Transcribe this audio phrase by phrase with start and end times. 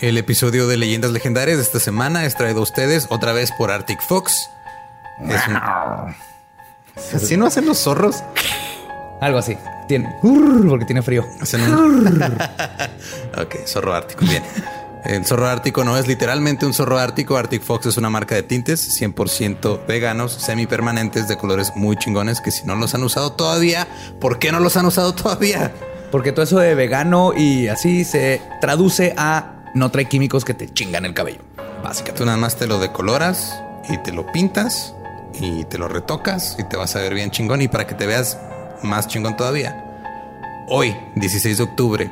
[0.00, 3.70] El episodio de Leyendas Legendarias de esta semana es traído a ustedes otra vez por
[3.70, 4.32] Arctic Fox.
[5.28, 5.56] Es un-
[7.14, 8.22] ¿Así no hacen los zorros?
[9.20, 9.56] Algo así.
[9.88, 10.08] Tiene
[10.68, 11.26] porque tiene frío.
[11.40, 12.06] Hacen un...
[13.38, 14.42] ok, zorro ártico, bien.
[15.04, 17.36] El zorro ártico no es literalmente un zorro ártico.
[17.36, 22.50] Arctic Fox es una marca de tintes 100% veganos, semipermanentes, de colores muy chingones que
[22.50, 23.86] si no los han usado todavía,
[24.20, 25.72] ¿por qué no los han usado todavía?
[26.10, 30.68] Porque todo eso de vegano y así se traduce a no trae químicos que te
[30.68, 31.40] chingan el cabello.
[31.82, 32.18] Básicamente.
[32.18, 34.94] Tú nada más te lo decoloras y te lo pintas
[35.40, 38.06] y te lo retocas y te vas a ver bien chingón y para que te
[38.06, 38.38] veas
[38.82, 39.84] más chingón todavía.
[40.68, 42.10] Hoy, 16 de octubre,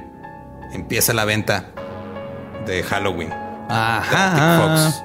[0.73, 1.67] empieza la venta
[2.67, 3.33] de Halloween.
[3.69, 4.61] Ajá.
[4.61, 5.05] Fox.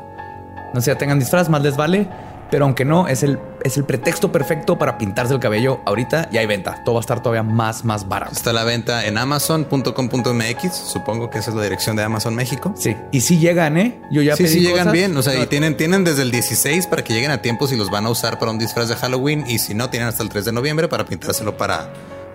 [0.73, 2.07] No sé, ya tengan disfraz, más les vale.
[2.49, 6.37] Pero aunque no, es el, es el pretexto perfecto para pintarse el cabello ahorita y
[6.37, 6.83] hay venta.
[6.83, 8.33] Todo va a estar todavía más, más barato.
[8.33, 10.73] Está la venta en amazon.com.mx.
[10.73, 12.73] Supongo que esa es la dirección de Amazon México.
[12.77, 12.95] Sí.
[13.11, 14.01] Y si llegan, ¿eh?
[14.11, 14.93] Yo ya sí, pedí sí llegan cosas.
[14.93, 15.17] bien.
[15.17, 17.89] O sea, y tienen, tienen desde el 16 para que lleguen a tiempo si los
[17.89, 19.45] van a usar para un disfraz de Halloween.
[19.47, 21.91] Y si no, tienen hasta el 3 de noviembre para pintárselo para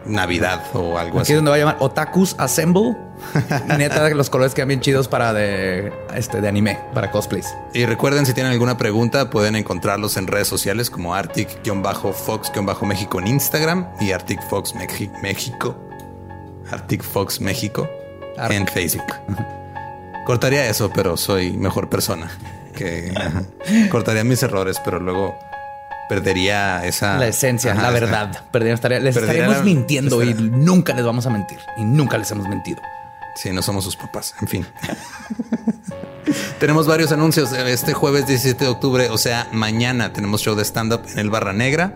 [0.07, 1.33] Navidad o algo Aquí así.
[1.33, 2.97] es donde va a llamar Otakus Assemble.
[3.79, 7.47] Neta, los colores quedan bien chidos para de, este, de anime, para cosplays.
[7.75, 13.89] Y recuerden, si tienen alguna pregunta, pueden encontrarlos en redes sociales como Arctic-Fox-México en Instagram
[14.01, 15.75] y Arctic Fox Mexi- México.
[16.71, 17.89] Arctic Fox México
[18.51, 19.07] en Facebook.
[20.27, 22.31] Cortaría eso, pero soy mejor persona.
[22.77, 23.13] Que
[23.91, 25.35] cortaría mis errores, pero luego
[26.09, 28.42] perdería esa La esencia, Ajá, la esa- verdad.
[28.51, 31.59] Perdería- estaría- les Perdería estaremos la- mintiendo y nunca les vamos a mentir.
[31.77, 32.81] Y nunca les hemos mentido.
[33.37, 34.34] Sí, no somos sus papás.
[34.41, 34.67] En fin.
[36.61, 37.53] tenemos varios anuncios.
[37.53, 41.53] Este jueves 17 de octubre, o sea, mañana tenemos show de stand-up en el Barra
[41.53, 41.95] Negra.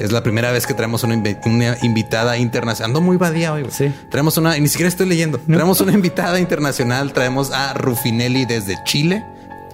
[0.00, 2.90] Es la primera vez que traemos una, invi- una invitada internacional.
[2.90, 3.66] Ando muy badía hoy.
[3.70, 3.92] Sí.
[4.10, 5.38] Traemos una, y ni siquiera estoy leyendo.
[5.38, 7.12] Traemos una invitada internacional.
[7.12, 9.24] Traemos a Rufinelli desde Chile.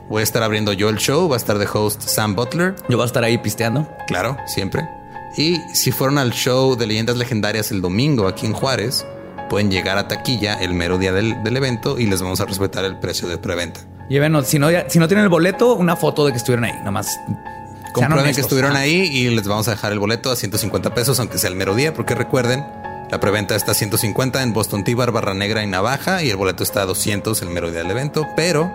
[0.09, 1.29] Voy a estar abriendo yo el show.
[1.29, 2.75] Va a estar de host Sam Butler.
[2.89, 3.89] Yo voy a estar ahí pisteando.
[4.07, 4.89] Claro, siempre.
[5.37, 9.07] Y si fueron al show de leyendas legendarias el domingo aquí en Juárez,
[9.51, 12.85] pueden llegar a taquilla el mero día del, del evento y les vamos a respetar
[12.85, 13.81] el precio de preventa.
[14.09, 16.73] Llévenos, si no, si no tienen el boleto, una foto de que estuvieron ahí.
[16.79, 17.13] Nada más.
[17.13, 18.81] sean Comprueben que estuvieron Ajá.
[18.81, 21.75] ahí y les vamos a dejar el boleto a 150 pesos, aunque sea el mero
[21.75, 22.65] día, porque recuerden,
[23.11, 26.63] la preventa está a 150 en Boston Tibar, Barra Negra y Navaja y el boleto
[26.63, 28.73] está a 200 el mero día del evento, pero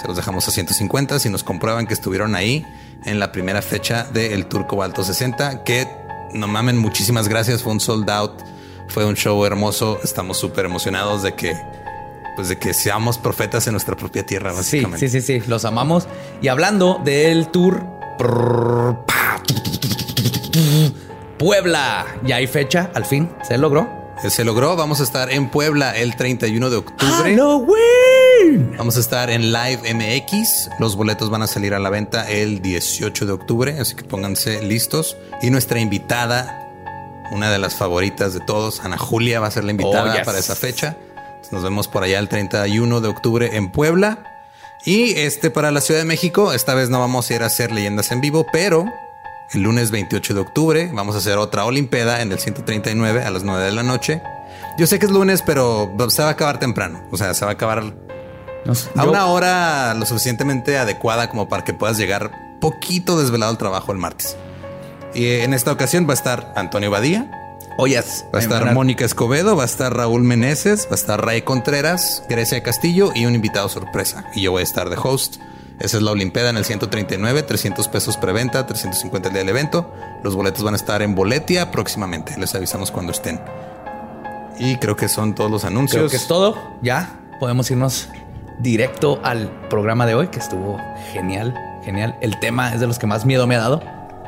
[0.00, 2.64] se los dejamos a 150 si nos comprueban que estuvieron ahí
[3.04, 5.86] en la primera fecha del Tour Cobalto 60, que
[6.32, 8.32] no mamen, muchísimas gracias, fue un sold out,
[8.88, 11.54] fue un show hermoso, estamos súper emocionados de que
[12.36, 15.08] pues de que seamos profetas en nuestra propia tierra, Sí, básicamente.
[15.08, 16.08] sí, sí, sí, los amamos.
[16.42, 17.84] Y hablando del tour
[21.38, 23.88] Puebla, ya hay fecha, al fin se logró.
[24.24, 27.12] Eh, Se logró, vamos a estar en Puebla el 31 de octubre.
[27.12, 28.23] Halloween.
[28.76, 30.70] Vamos a estar en Live MX.
[30.78, 34.62] Los boletos van a salir a la venta el 18 de octubre, así que pónganse
[34.62, 35.16] listos.
[35.42, 36.68] Y nuestra invitada,
[37.32, 40.24] una de las favoritas de todos, Ana Julia, va a ser la invitada Oh, yes.
[40.26, 40.96] para esa fecha.
[41.50, 44.24] Nos vemos por allá el 31 de octubre en Puebla.
[44.84, 47.72] Y este para la Ciudad de México, esta vez no vamos a ir a hacer
[47.72, 48.84] leyendas en vivo, pero
[49.52, 53.42] el lunes 28 de octubre vamos a hacer otra Olimpeda en el 139 a las
[53.44, 54.20] 9 de la noche.
[54.76, 57.00] Yo sé que es lunes, pero se va a acabar temprano.
[57.12, 57.94] O sea, se va a acabar
[58.64, 62.30] No sé, a yo- una hora lo suficientemente adecuada como para que puedas llegar
[62.60, 64.36] poquito desvelado al trabajo el martes.
[65.14, 67.30] Y en esta ocasión va a estar Antonio Badía,
[67.86, 68.24] yes.
[68.34, 71.42] va a estar Ay, Mónica Escobedo, va a estar Raúl Meneses, va a estar Ray
[71.42, 74.24] Contreras, Grecia Castillo y un invitado sorpresa.
[74.34, 75.36] Y yo voy a estar de host.
[75.80, 79.92] Esa es la Olimpeda en el 139, 300 pesos preventa, 350 el día del evento.
[80.22, 82.36] Los boletos van a estar en Boletia próximamente.
[82.38, 83.40] Les avisamos cuando estén.
[84.58, 85.98] Y creo que son todos los anuncios.
[85.98, 86.56] Creo que es todo.
[86.80, 88.08] Ya podemos irnos
[88.58, 90.80] directo al programa de hoy, que estuvo
[91.12, 91.54] genial,
[91.84, 92.16] genial.
[92.20, 93.82] El tema es de los que más miedo me ha dado.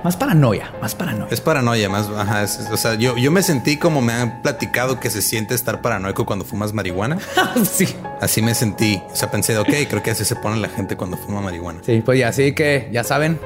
[0.05, 1.29] Más paranoia, más paranoia.
[1.33, 2.09] Es paranoia, más.
[2.11, 5.21] Ajá, es- es- o sea, yo, yo me sentí como me han platicado que se
[5.23, 7.19] siente estar paranoico cuando fumas marihuana.
[7.65, 7.89] sí.
[8.21, 9.03] Así me sentí.
[9.11, 11.81] O sea, pensé, ok, creo que así se pone la gente cuando fuma marihuana.
[11.85, 13.41] Sí, pues ya, así que ya saben,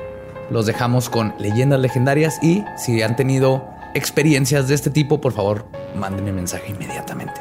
[0.50, 5.65] los dejamos con leyendas legendarias y si han tenido experiencias de este tipo, por favor,
[5.97, 7.41] mándenme mensaje inmediatamente.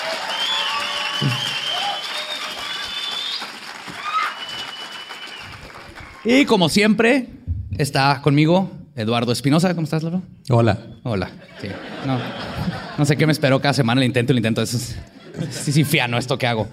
[6.25, 7.27] y como siempre,
[7.77, 9.73] está conmigo Eduardo Espinosa.
[9.73, 10.21] ¿Cómo estás, Lalo?
[10.49, 10.77] Hola.
[11.03, 11.29] Hola.
[11.61, 11.67] Sí.
[12.05, 12.19] No,
[12.97, 14.01] no sé qué me espero cada semana.
[14.01, 14.61] El intento, el intento.
[14.61, 14.95] Eso es
[15.49, 16.67] sí, sí, fiano esto que hago.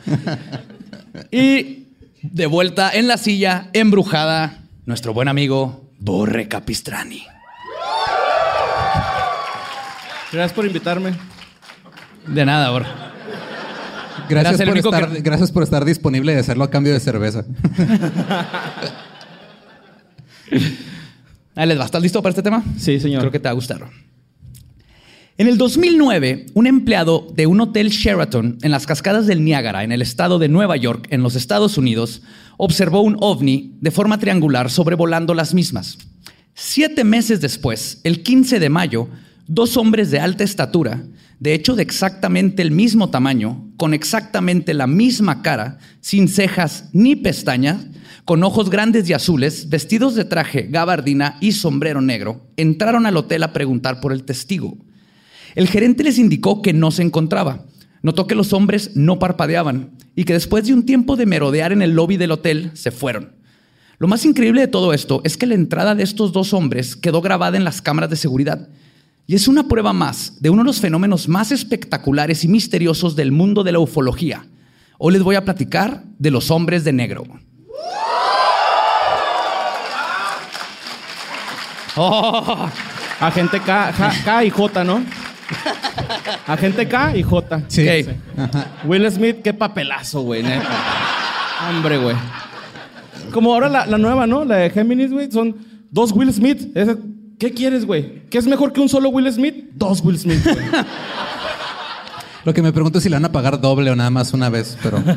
[1.30, 1.86] Y
[2.22, 7.24] de vuelta en la silla, embrujada, nuestro buen amigo Borre Capistrani.
[10.32, 11.14] Gracias por invitarme.
[12.26, 12.86] De nada, Borre.
[14.28, 17.44] Gracias por, estar, que- gracias por estar disponible y hacerlo a cambio de cerveza.
[21.54, 21.84] Ahí les va.
[21.84, 22.62] ¿Estás listo para este tema?
[22.76, 23.20] Sí, señor.
[23.20, 23.84] Creo que te va a gustar.
[25.38, 29.92] En el 2009, un empleado de un hotel Sheraton en las cascadas del Niágara, en
[29.92, 32.22] el estado de Nueva York, en los Estados Unidos,
[32.56, 35.98] observó un ovni de forma triangular sobrevolando las mismas.
[36.54, 39.08] Siete meses después, el 15 de mayo,
[39.46, 41.04] dos hombres de alta estatura,
[41.38, 47.16] de hecho de exactamente el mismo tamaño, con exactamente la misma cara, sin cejas ni
[47.16, 47.86] pestañas,
[48.24, 53.44] con ojos grandes y azules, vestidos de traje, gabardina y sombrero negro, entraron al hotel
[53.44, 54.76] a preguntar por el testigo.
[55.54, 57.64] El gerente les indicó que no se encontraba.
[58.02, 61.80] Notó que los hombres no parpadeaban y que después de un tiempo de merodear en
[61.80, 63.32] el lobby del hotel, se fueron.
[63.98, 67.20] Lo más increíble de todo esto es que la entrada de estos dos hombres quedó
[67.20, 68.68] grabada en las cámaras de seguridad.
[69.30, 73.30] Y es una prueba más de uno de los fenómenos más espectaculares y misteriosos del
[73.30, 74.46] mundo de la ufología.
[74.96, 77.24] Hoy les voy a platicar de los hombres de negro.
[81.94, 82.70] Oh,
[83.20, 85.04] Agente K, K, K y J, ¿no?
[86.46, 87.62] Agente K y J.
[87.68, 87.86] Sí.
[88.86, 90.42] Will Smith, qué papelazo, güey.
[91.68, 92.16] Hombre, güey.
[93.30, 94.46] Como ahora la, la nueva, ¿no?
[94.46, 95.54] La de Géminis, güey, son
[95.90, 96.74] dos Will Smith.
[96.74, 96.96] Ese-
[97.38, 98.22] ¿Qué quieres, güey?
[98.30, 99.70] ¿Qué es mejor que un solo Will Smith?
[99.74, 100.56] Dos Will Smith, güey.
[102.44, 104.48] Lo que me pregunto es si le van a pagar doble o nada más una
[104.48, 105.02] vez, pero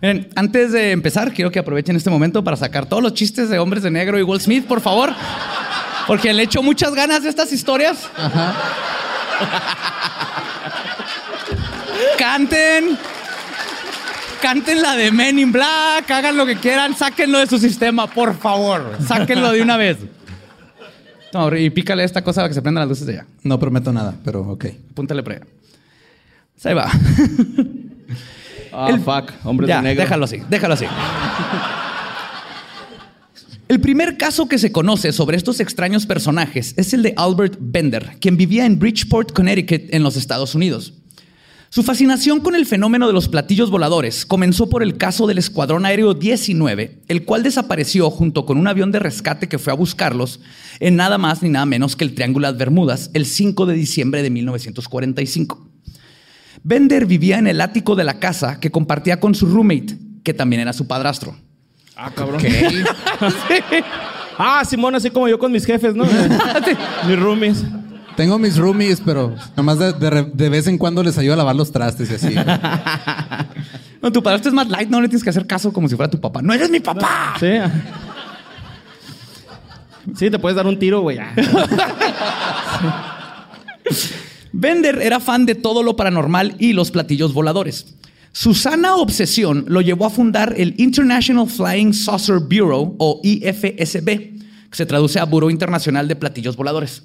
[0.00, 3.58] Miren, antes de empezar, quiero que aprovechen este momento para sacar todos los chistes de
[3.58, 5.12] hombres de negro y Will Smith, por favor.
[6.06, 8.08] Porque le echo muchas ganas de estas historias.
[12.18, 12.96] Canten.
[14.40, 18.38] Canten la de Men in Black, hagan lo que quieran, sáquenlo de su sistema, por
[18.38, 18.96] favor.
[19.04, 19.98] Sáquenlo de una vez.
[21.34, 23.26] No, y pícale esta cosa para que se prendan las luces de allá.
[23.42, 24.66] no prometo nada, pero ok.
[24.92, 25.40] Apúntale pre.
[26.64, 26.90] Ahí va.
[28.72, 29.32] Ah, El- fuck.
[29.44, 30.02] Hombre ya, de negro.
[30.04, 30.84] déjalo así, déjalo así.
[33.68, 38.16] El primer caso que se conoce sobre estos extraños personajes es el de Albert Bender,
[38.20, 40.94] quien vivía en Bridgeport, Connecticut, en los Estados Unidos.
[41.70, 45.84] Su fascinación con el fenómeno de los platillos voladores comenzó por el caso del Escuadrón
[45.84, 50.40] Aéreo 19, el cual desapareció junto con un avión de rescate que fue a buscarlos
[50.80, 54.22] en nada más ni nada menos que el Triángulo de Bermudas el 5 de diciembre
[54.22, 55.68] de 1945.
[56.62, 60.62] Bender vivía en el ático de la casa que compartía con su roommate, que también
[60.62, 61.36] era su padrastro.
[61.96, 62.40] Ah, cabrón.
[64.40, 66.04] Ah, Simón, así como yo con mis jefes, ¿no?
[67.08, 67.64] mis roomies.
[68.18, 71.70] Tengo mis roomies, pero nomás de, de vez en cuando les ayudo a lavar los
[71.70, 72.34] trastes y así.
[74.00, 76.08] No, tu padrastro es más light, no le tienes que hacer caso como si fuera
[76.08, 76.40] tu papá.
[76.40, 77.34] ¡No eres mi papá!
[77.40, 77.48] Sí.
[80.16, 81.18] Sí, te puedes dar un tiro, güey.
[84.52, 87.96] Bender era fan de todo lo paranormal y los platillos voladores.
[88.30, 94.38] Su sana obsesión lo llevó a fundar el International Flying Saucer Bureau o IFSB, que
[94.72, 97.02] se traduce a Buró Internacional de Platillos Voladores.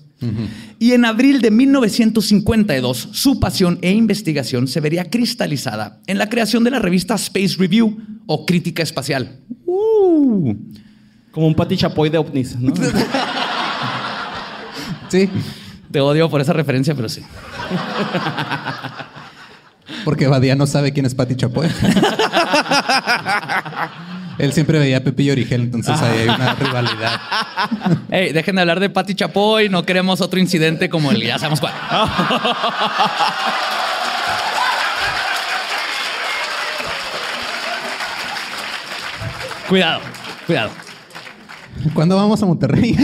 [0.79, 6.63] Y en abril de 1952, su pasión e investigación se vería cristalizada en la creación
[6.63, 9.39] de la revista Space Review o Crítica Espacial.
[9.65, 10.53] Uh.
[11.31, 12.73] Como un pati chapoy de ovnis, ¿no?
[15.09, 15.29] Sí,
[15.91, 17.21] Te odio por esa referencia, pero sí.
[20.03, 21.67] porque Badía no sabe quién es Pati Chapoy.
[24.37, 27.21] Él siempre veía a Pepillo Origel, entonces ahí hay una rivalidad.
[28.09, 31.59] Ey, dejen de hablar de Pati Chapoy, no queremos otro incidente como el ya sabemos
[31.59, 31.73] cuál.
[39.69, 40.01] cuidado,
[40.47, 40.71] cuidado.
[41.93, 42.95] ¿Cuándo vamos a Monterrey?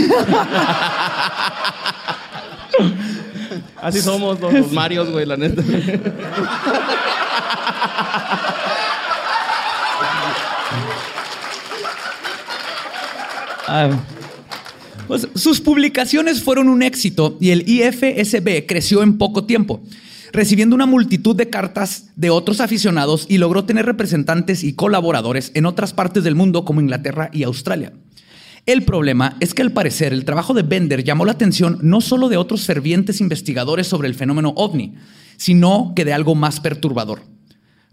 [3.81, 5.61] Así somos los, los Marios, güey, la neta.
[13.69, 13.99] Ah.
[15.07, 19.81] Pues, sus publicaciones fueron un éxito y el IFSB creció en poco tiempo,
[20.31, 25.65] recibiendo una multitud de cartas de otros aficionados y logró tener representantes y colaboradores en
[25.65, 27.93] otras partes del mundo como Inglaterra y Australia.
[28.65, 32.29] El problema es que al parecer el trabajo de Bender llamó la atención no solo
[32.29, 34.93] de otros fervientes investigadores sobre el fenómeno ovni,
[35.37, 37.21] sino que de algo más perturbador.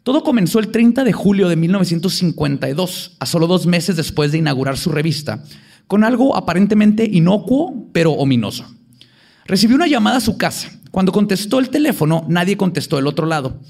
[0.02, 4.76] Todo comenzó el 30 de julio de 1952, a solo dos meses después de inaugurar
[4.76, 5.42] su revista,
[5.86, 8.66] con algo aparentemente inocuo pero ominoso.
[9.46, 10.70] Recibió una llamada a su casa.
[10.90, 13.60] Cuando contestó el teléfono, nadie contestó del otro lado.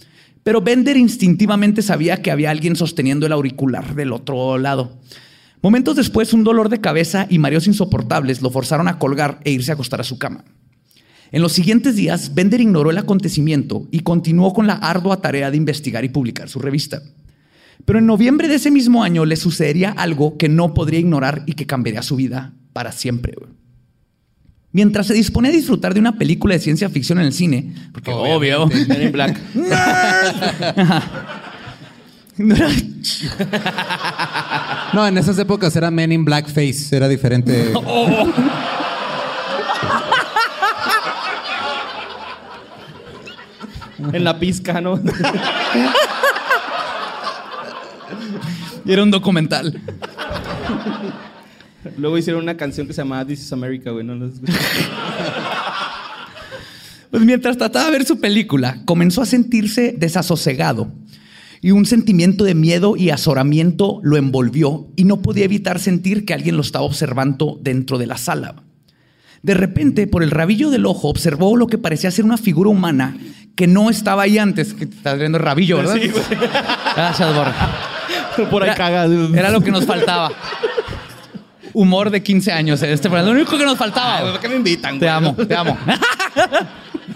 [0.42, 5.00] Pero Bender instintivamente sabía que había alguien sosteniendo el auricular del otro lado.
[5.60, 9.72] Momentos después, un dolor de cabeza y mareos insoportables lo forzaron a colgar e irse
[9.72, 10.44] a acostar a su cama.
[11.32, 15.56] En los siguientes días, Bender ignoró el acontecimiento y continuó con la ardua tarea de
[15.56, 17.02] investigar y publicar su revista.
[17.84, 21.52] Pero en noviembre de ese mismo año le sucedería algo que no podría ignorar y
[21.52, 23.34] que cambiaría su vida para siempre.
[24.72, 28.10] Mientras se dispone a disfrutar de una película de ciencia ficción en el cine, porque
[28.10, 29.40] obvio, Men in Black.
[34.92, 37.72] No, en esas épocas era Men in Blackface, era diferente.
[44.12, 45.00] En la pizca, ¿no?
[48.86, 49.80] y era un documental.
[51.98, 54.04] Luego hicieron una canción que se llamaba This is America, güey.
[54.04, 54.14] No.
[57.08, 60.92] Pues mientras trataba de ver su película, comenzó a sentirse desasosegado
[61.62, 66.34] y un sentimiento de miedo y azoramiento lo envolvió y no podía evitar sentir que
[66.34, 68.56] alguien lo estaba observando dentro de la sala.
[69.42, 73.16] De repente, por el rabillo del ojo, observó lo que parecía ser una figura humana
[73.54, 74.74] que no estaba ahí antes.
[74.74, 75.96] Que te estás viendo el rabillo, ¿verdad?
[76.00, 76.24] Sí, güey.
[76.96, 77.54] Gracias, Borra.
[78.50, 79.06] Por ahí Era-.
[79.34, 80.30] Era lo que nos faltaba.
[81.72, 82.82] Humor de 15 años.
[82.82, 84.20] Este fue lo único que nos faltaba.
[84.20, 84.32] güey.
[84.32, 85.10] ¿Por qué me invitan, Te güey?
[85.10, 85.76] amo, te amo.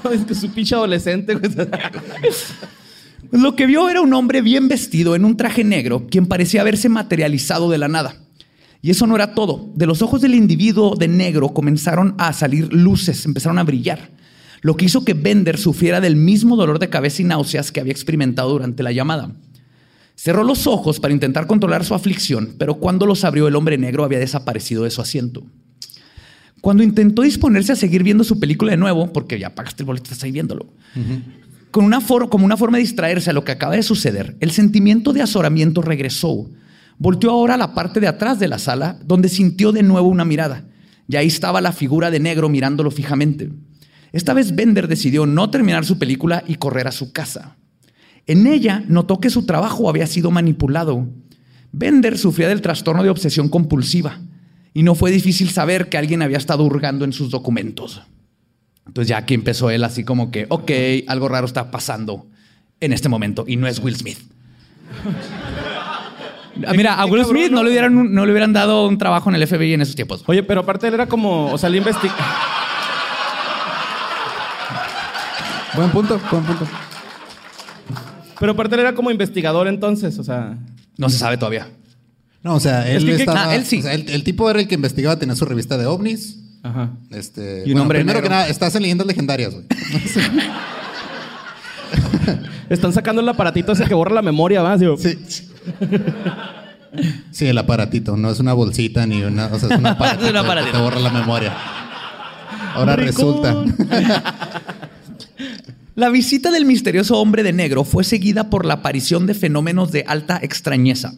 [0.04, 1.50] No, es que su pinche adolescente, güey.
[3.32, 6.88] Lo que vio era un hombre bien vestido en un traje negro, quien parecía haberse
[6.88, 8.14] materializado de la nada.
[8.82, 9.70] Y eso no era todo.
[9.74, 14.10] De los ojos del individuo de negro comenzaron a salir luces, empezaron a brillar,
[14.62, 17.92] lo que hizo que Bender sufriera del mismo dolor de cabeza y náuseas que había
[17.92, 19.32] experimentado durante la llamada.
[20.22, 24.04] Cerró los ojos para intentar controlar su aflicción, pero cuando los abrió el hombre negro
[24.04, 25.46] había desaparecido de su asiento.
[26.60, 30.04] Cuando intentó disponerse a seguir viendo su película de nuevo, porque ya pagaste el boleto,
[30.04, 30.74] estás ahí viéndolo,
[31.70, 35.14] con una como una forma de distraerse a lo que acaba de suceder, el sentimiento
[35.14, 36.50] de azoramiento regresó.
[36.98, 40.26] Volteó ahora a la parte de atrás de la sala, donde sintió de nuevo una
[40.26, 40.66] mirada.
[41.08, 43.50] Y ahí estaba la figura de negro mirándolo fijamente.
[44.12, 47.56] Esta vez Bender decidió no terminar su película y correr a su casa.
[48.26, 51.06] En ella notó que su trabajo había sido manipulado.
[51.72, 54.18] Bender sufría del trastorno de obsesión compulsiva
[54.72, 58.02] y no fue difícil saber que alguien había estado hurgando en sus documentos.
[58.86, 60.70] Entonces ya aquí empezó él así como que, ok,
[61.06, 62.26] algo raro está pasando
[62.80, 64.18] en este momento y no es Will Smith.
[66.66, 69.36] Ah, Mira, a Will Smith no le, hubieran, no le hubieran dado un trabajo en
[69.36, 70.24] el FBI en esos tiempos.
[70.26, 72.14] Oye, pero aparte él era como, o sea, le investiga.
[75.74, 76.66] buen punto, buen punto.
[78.40, 80.58] Pero aparte él era como investigador entonces, o sea.
[80.96, 81.68] No se sabe todavía.
[82.42, 83.44] No, o sea, él Es que- que- estaba.
[83.50, 83.78] ah, él sí.
[83.78, 86.38] o sea, el, el tipo era el que investigaba, tenía su revista de ovnis.
[86.62, 86.90] Ajá.
[87.10, 88.28] Este, Y un bueno, hombre primero negro.
[88.28, 89.66] que nada, estás en leyendas legendarias, güey.
[92.68, 94.76] Están sacando el aparatito ese que borra la memoria, ¿va?
[94.76, 95.18] Digo, Sí.
[97.30, 100.30] Sí, el aparatito, no es una bolsita ni una, o sea, es un aparatito, Es
[100.30, 100.72] un aparatito.
[100.72, 101.52] que te borra la memoria.
[102.74, 103.64] Ahora resulta.
[106.00, 110.04] La visita del misterioso hombre de negro fue seguida por la aparición de fenómenos de
[110.08, 111.12] alta extrañeza.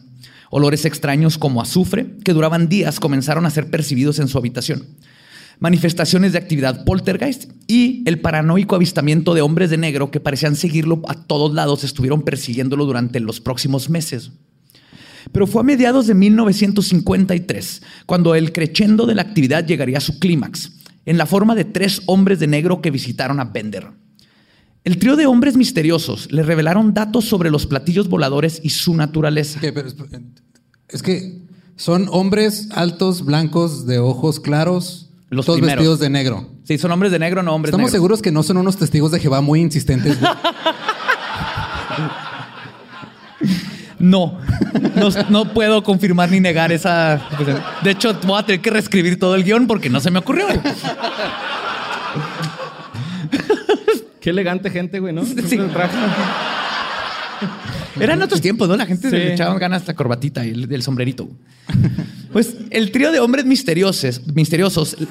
[0.49, 4.85] Olores extraños como azufre, que duraban días, comenzaron a ser percibidos en su habitación.
[5.59, 11.01] Manifestaciones de actividad poltergeist y el paranoico avistamiento de hombres de negro que parecían seguirlo
[11.07, 14.31] a todos lados, estuvieron persiguiéndolo durante los próximos meses.
[15.31, 20.19] Pero fue a mediados de 1953 cuando el crescendo de la actividad llegaría a su
[20.19, 20.73] clímax,
[21.05, 24.02] en la forma de tres hombres de negro que visitaron a Bender.
[24.83, 29.59] El trío de hombres misteriosos le revelaron datos sobre los platillos voladores y su naturaleza.
[29.59, 29.95] Ok, pero es-
[30.89, 31.41] es que
[31.77, 35.81] son hombres altos, blancos, de ojos claros, Los todos primeros.
[35.83, 36.49] vestidos de negro.
[36.65, 37.91] Sí, son hombres de negro, no hombres Estamos negros.
[37.93, 40.17] seguros que no son unos testigos de Jehová muy insistentes.
[43.99, 44.37] No,
[44.95, 47.21] no, no puedo confirmar ni negar esa.
[47.83, 50.45] De hecho, voy a tener que reescribir todo el guion porque no se me ocurrió.
[54.23, 55.23] Qué elegante gente, güey, ¿no?
[55.47, 55.59] Sí.
[57.99, 58.77] Eran otros tiempos, ¿no?
[58.77, 59.15] La gente Sí.
[59.17, 61.27] le echaban ganas la corbatita y el, el sombrerito.
[62.33, 64.97] Pues el trío de hombres misteriosos, misteriosos.
[64.99, 65.05] eh,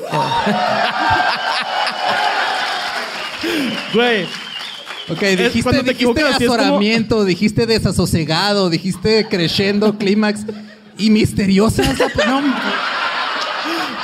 [3.94, 4.24] Güey.
[5.08, 10.40] Ok, dijiste, te dijiste como- azoramiento, dijiste desasosegado, dijiste creciendo, clímax
[10.98, 11.82] y misteriosa.
[11.82, 12.42] esa- No,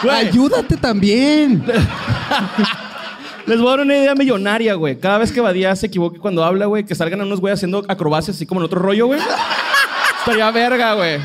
[0.05, 0.15] Güey.
[0.29, 1.65] ayúdate también.
[3.49, 4.99] Les voy a dar una idea millonaria, güey.
[4.99, 8.37] Cada vez que Badía se equivoque cuando habla, güey, que salgan unos güey haciendo acrobacias
[8.37, 9.19] así como en otro rollo, güey.
[10.19, 11.19] Estaría verga, güey.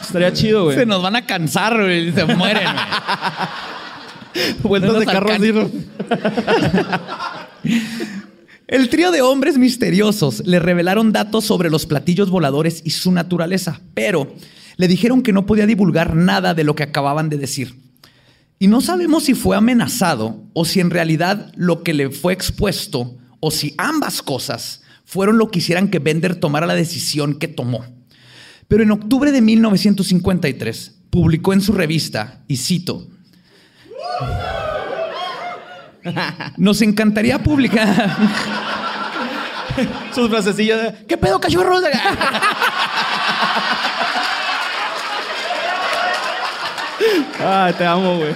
[0.00, 0.76] Estaría chido, güey.
[0.76, 2.64] Se nos van a cansar, güey, y se mueren.
[4.34, 4.54] güey.
[4.62, 5.60] Vueltas de nos carro alcanza.
[7.62, 7.78] así.
[8.66, 13.80] El trío de hombres misteriosos le revelaron datos sobre los platillos voladores y su naturaleza,
[13.94, 14.34] pero
[14.76, 17.76] le dijeron que no podía divulgar nada de lo que acababan de decir.
[18.62, 23.16] Y no sabemos si fue amenazado o si en realidad lo que le fue expuesto
[23.40, 27.84] o si ambas cosas fueron lo que hicieran que Bender tomara la decisión que tomó.
[28.68, 33.08] Pero en octubre de 1953 publicó en su revista, y cito,
[36.56, 38.16] nos encantaría publicar...
[40.14, 41.82] Sus frasecillas de, ¿qué pedo, cachorros?
[47.44, 48.34] Ay, te amo, güey.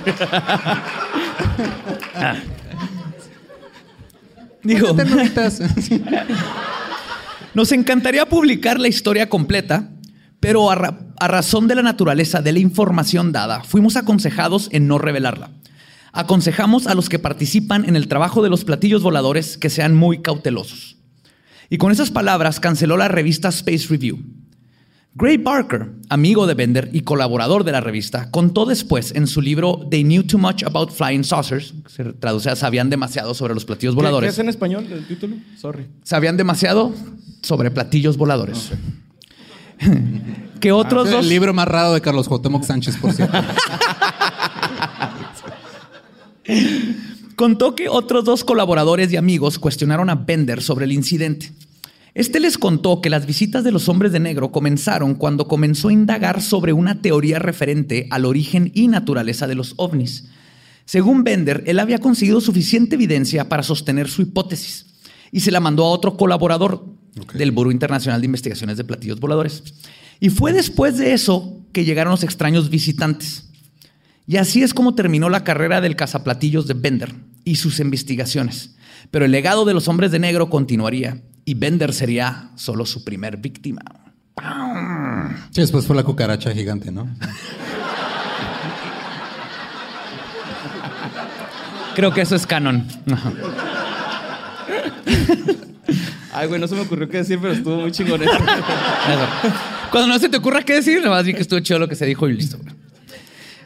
[4.63, 4.97] Digo.
[7.55, 9.91] Nos encantaría publicar la historia completa,
[10.41, 14.89] pero a, ra- a razón de la naturaleza de la información dada, fuimos aconsejados en
[14.89, 15.51] no revelarla.
[16.13, 20.21] Aconsejamos a los que participan en el trabajo de los platillos voladores que sean muy
[20.23, 20.97] cautelosos.
[21.71, 24.19] Y con esas palabras canceló la revista Space Review.
[25.19, 29.87] Gray Barker, amigo de Bender y colaborador de la revista, contó después en su libro
[29.91, 33.65] They Knew Too Much About Flying Saucers, que se traduce a Sabían demasiado sobre los
[33.65, 35.37] platillos ¿Qué, qué voladores es en español el título?
[35.57, 35.87] Sorry.
[36.03, 36.93] sabían demasiado
[37.41, 38.73] sobre platillos voladores.
[40.61, 41.23] que otros Es dos.
[41.23, 43.39] El libro más raro de Carlos Cuauhtémoc Sánchez, por cierto.
[47.37, 51.55] Contó que otros dos colaboradores y amigos cuestionaron a Bender sobre el incidente.
[52.17, 55.93] Este les contó que las visitas de los hombres de negro comenzaron cuando comenzó a
[55.93, 60.25] indagar sobre una teoría referente al origen y naturaleza de los ovnis.
[60.87, 64.87] Según Bender, él había conseguido suficiente evidencia para sostener su hipótesis
[65.31, 66.87] y se la mandó a otro colaborador
[67.35, 69.63] del Buró Internacional de Investigaciones de Platillos Voladores.
[70.19, 73.51] Y fue después de eso que llegaron los extraños visitantes.
[74.27, 78.75] Y así es como terminó la carrera del cazaplatillos de Bender y sus investigaciones.
[79.11, 83.37] Pero el legado de los hombres de negro continuaría y Bender sería solo su primer
[83.39, 83.81] víctima.
[85.53, 87.09] Sí, después fue la cucaracha gigante, ¿no?
[91.95, 92.87] Creo que eso es canon.
[96.35, 98.33] Ay, güey, no se me ocurrió qué decir, pero estuvo muy chingón eso.
[99.91, 101.95] Cuando no se te ocurra qué decir, nada más bien que estuvo chido lo que
[101.95, 102.59] se dijo y listo.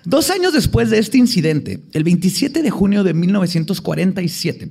[0.05, 4.71] Dos años después de este incidente, el 27 de junio de 1947,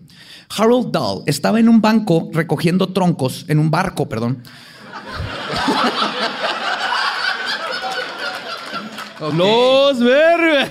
[0.57, 4.41] Harold Dahl estaba en un banco recogiendo troncos, en un barco, perdón.
[9.19, 10.69] Los verga.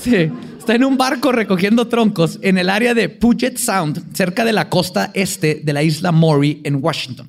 [0.00, 4.52] Sí, está en un barco recogiendo troncos en el área de Puget Sound, cerca de
[4.52, 7.28] la costa este de la isla Maury en Washington.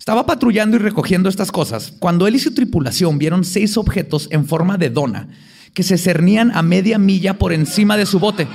[0.00, 4.46] Estaba patrullando y recogiendo estas cosas cuando él y su tripulación vieron seis objetos en
[4.46, 5.28] forma de dona
[5.74, 8.48] que se cernían a media milla por encima de su bote.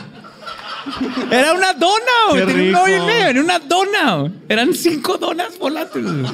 [1.31, 4.33] Era una dona, Tenía un medio, era una dona.
[4.49, 6.31] Eran cinco donas volátiles.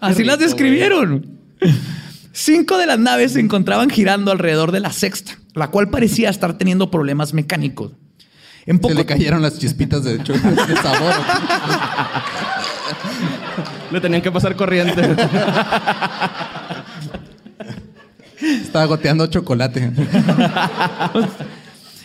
[0.00, 1.38] Así las describieron.
[2.32, 6.56] Cinco de las naves se encontraban girando alrededor de la sexta, la cual parecía estar
[6.56, 7.92] teniendo problemas mecánicos.
[8.64, 11.12] En Se poco le cayeron las chispitas de, de sabor.
[13.92, 15.16] Le tenían que pasar corriente.
[18.40, 19.92] Estaba goteando chocolate.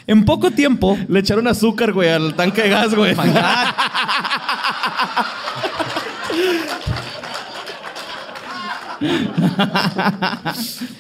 [0.10, 3.14] En poco tiempo, Le echaron azúcar, güey, al tanque de gas, güey.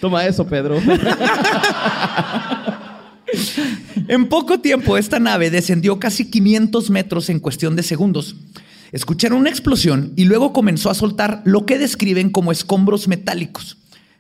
[0.02, 0.82] Toma eso, Pedro.
[4.08, 8.36] en poco tiempo esta nave descendió casi 500 metros en cuestión de segundos.
[8.92, 13.78] Escucharon una explosión y luego comenzó a soltar lo que describen como escombros metálicos,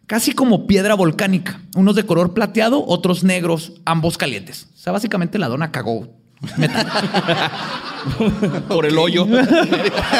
[0.07, 4.67] casi como piedra volcánica, unos de color plateado, otros negros, ambos calientes.
[4.75, 6.09] O sea, básicamente la dona cagó.
[6.57, 6.85] metal.
[8.67, 9.25] Por el hoyo.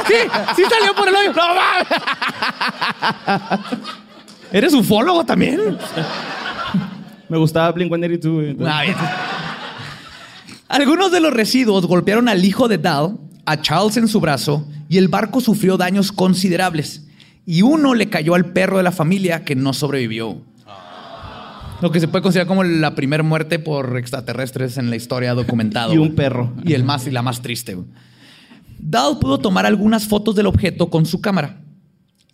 [0.08, 0.14] Sí,
[0.56, 1.34] sí salió por el hoyo.
[1.34, 1.88] ¡No mames!
[4.52, 5.78] ¿Eres ufólogo también?
[7.30, 8.50] Me gustaba Blink-182, güey.
[8.52, 8.94] entonces- Ay,
[10.70, 14.98] Algunos de los residuos golpearon al hijo de Dahl, a Charles en su brazo, y
[14.98, 17.04] el barco sufrió daños considerables.
[17.50, 20.42] y uno le cayó al perro de la familia que no sobrevivió.
[21.82, 25.94] Lo que se puede considerar como la primera muerte por extraterrestres en la historia documentada.
[25.94, 26.54] Y un perro.
[26.66, 27.78] Y el más y la más triste.
[28.80, 31.62] Dahl pudo tomar algunas fotos del objeto con su cámara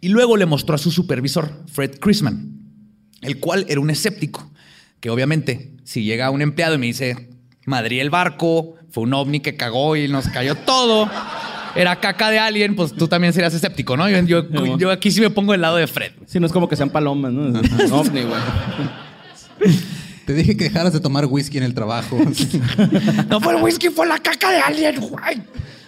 [0.01, 2.59] y luego le mostró a su supervisor, Fred Chrisman,
[3.21, 4.51] el cual era un escéptico,
[4.99, 7.29] que obviamente si llega un empleado y me dice,
[7.65, 11.09] madrí el barco, fue un ovni que cagó y nos cayó todo,
[11.75, 14.07] era caca de alguien, pues tú también serías escéptico, ¿no?
[14.09, 16.11] Yo, yo- yo aquí sí me pongo del lado de Fred.
[16.27, 17.59] Sí, no es como que sean palomas, ¿no?
[17.59, 18.41] Es un ovni, güey.
[20.25, 22.17] Te dije que dejaras de tomar whisky en el trabajo.
[23.29, 25.41] No fue el whisky, fue la caca de alguien, güey.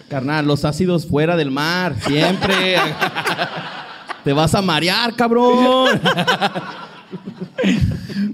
[0.08, 2.76] Carnal, los ácidos fuera del mar, siempre.
[4.24, 6.00] Te vas a marear, cabrón.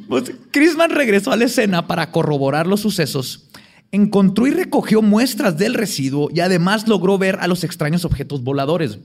[0.09, 3.49] Pues, Chrisman regresó a la escena para corroborar los sucesos.
[3.91, 8.99] Encontró y recogió muestras del residuo y además logró ver a los extraños objetos voladores.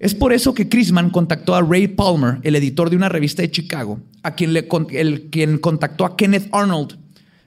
[0.00, 3.50] Es por eso que Chrisman contactó a Ray Palmer, el editor de una revista de
[3.50, 6.98] Chicago, a quien, le el, quien contactó a Kenneth Arnold.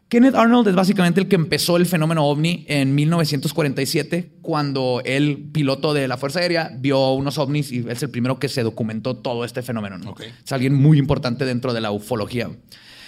[0.10, 5.94] Kenneth Arnold es básicamente el que empezó el fenómeno ovni en 1947, cuando el piloto
[5.96, 9.44] de la Fuerza Aérea vio unos ovnis y es el primero que se documentó todo
[9.44, 9.98] este fenómeno.
[9.98, 10.12] ¿no?
[10.12, 10.22] Ok.
[10.46, 12.48] Es alguien muy importante dentro de la ufología.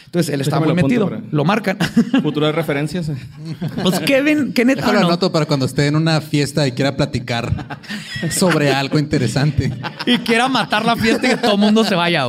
[0.06, 1.08] Entonces él está muy lo metido.
[1.10, 1.78] para- Lo marcan.
[2.24, 3.12] Futuras referencias.
[3.84, 5.12] pues Kevin, Kenneth Déjalo Arnold.
[5.14, 7.80] anoto para cuando esté en una fiesta y quiera platicar
[8.32, 9.72] sobre algo interesante.
[10.08, 12.26] y quiera matar la fiesta y que todo el mundo se vaya.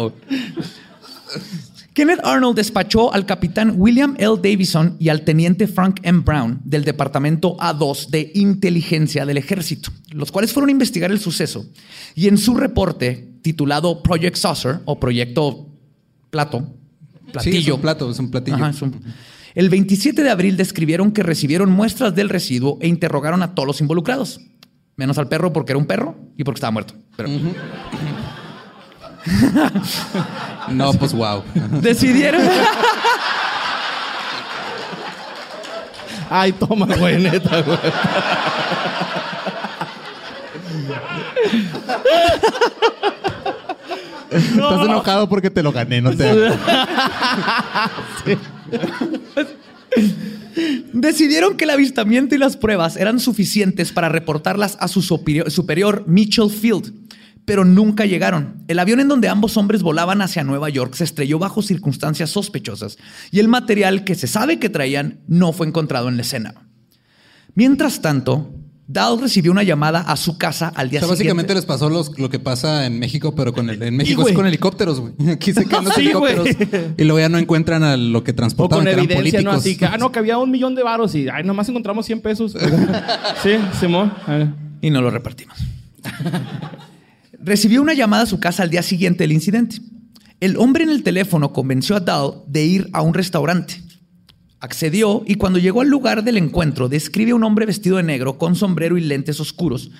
[1.97, 4.35] Kenneth Arnold despachó al capitán William L.
[4.43, 6.21] Davison y al teniente Frank M.
[6.21, 11.65] Brown del Departamento A2 de Inteligencia del Ejército, los cuales fueron a investigar el suceso.
[12.15, 15.69] Y en su reporte, titulado Project Saucer o Proyecto
[16.29, 16.69] Plato, Sí,
[17.29, 18.57] es platillo, un plato, es un platillo.
[18.57, 19.01] Ajá, es un-
[19.55, 23.81] El 27 de abril describieron que recibieron muestras del residuo e interrogaron a todos los
[23.81, 24.39] involucrados,
[24.97, 26.93] menos al perro porque era un perro y porque estaba muerto.
[27.17, 27.31] Pero
[30.69, 31.45] No, pues wow.
[31.81, 32.43] decidieron.
[36.29, 37.79] Ay, toma, güey, neta, güey.
[44.31, 46.25] Estás enojado porque te lo gané, no te.
[50.93, 56.05] Decidieron que el avistamiento y las pruebas eran suficientes para reportarlas a su superior, superior,
[56.07, 56.93] Mitchell Field,
[57.47, 58.63] pero nunca llegaron.
[58.69, 62.99] El avión en donde ambos hombres volaban hacia Nueva York se estrelló bajo circunstancias sospechosas
[63.31, 66.67] y el material que se sabe que traían no fue encontrado en la escena.
[67.55, 68.53] Mientras tanto,
[68.89, 71.25] Dahl recibió una llamada a su casa al O día sea, siguiente.
[71.25, 74.35] básicamente les pasó los- lo que pasa en México, pero con el, en México es
[74.35, 75.15] con helicópteros, güey.
[75.33, 76.49] Aquí se caen los Sí, helicópteros
[76.99, 79.51] y luego ya no encuentran a lo que O transportaban, con que eran ¿no?
[79.53, 82.21] Así que, ah, no, que había un millón de varos y, ay, nomás encontramos 100
[82.21, 82.53] pesos.
[83.43, 84.13] sí, Simón.
[84.83, 85.57] Y no lo repartimos.
[87.47, 89.77] Recibió una llamada a su casa al día siguiente del incidente.
[90.41, 93.81] El hombre en el teléfono convenció a Dahl de ir a un restaurante.
[94.59, 98.37] Accedió y cuando llegó al lugar del encuentro describe a un hombre vestido de negro
[98.37, 99.93] con sombrero y lentes oscuros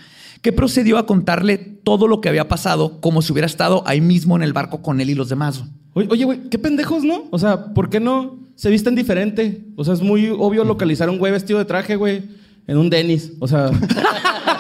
[0.43, 4.35] que procedió a contarle todo lo que había pasado como si hubiera estado ahí mismo
[4.35, 5.63] en el barco con él y los demás.
[5.93, 7.27] Oye, oye, güey, qué pendejos, ¿no?
[7.31, 9.65] O sea, ¿por qué no se visten diferente?
[9.77, 12.25] O sea, es muy obvio localizar a un güey vestido de traje, güey,
[12.67, 13.35] en un Denis.
[13.39, 13.71] O sea,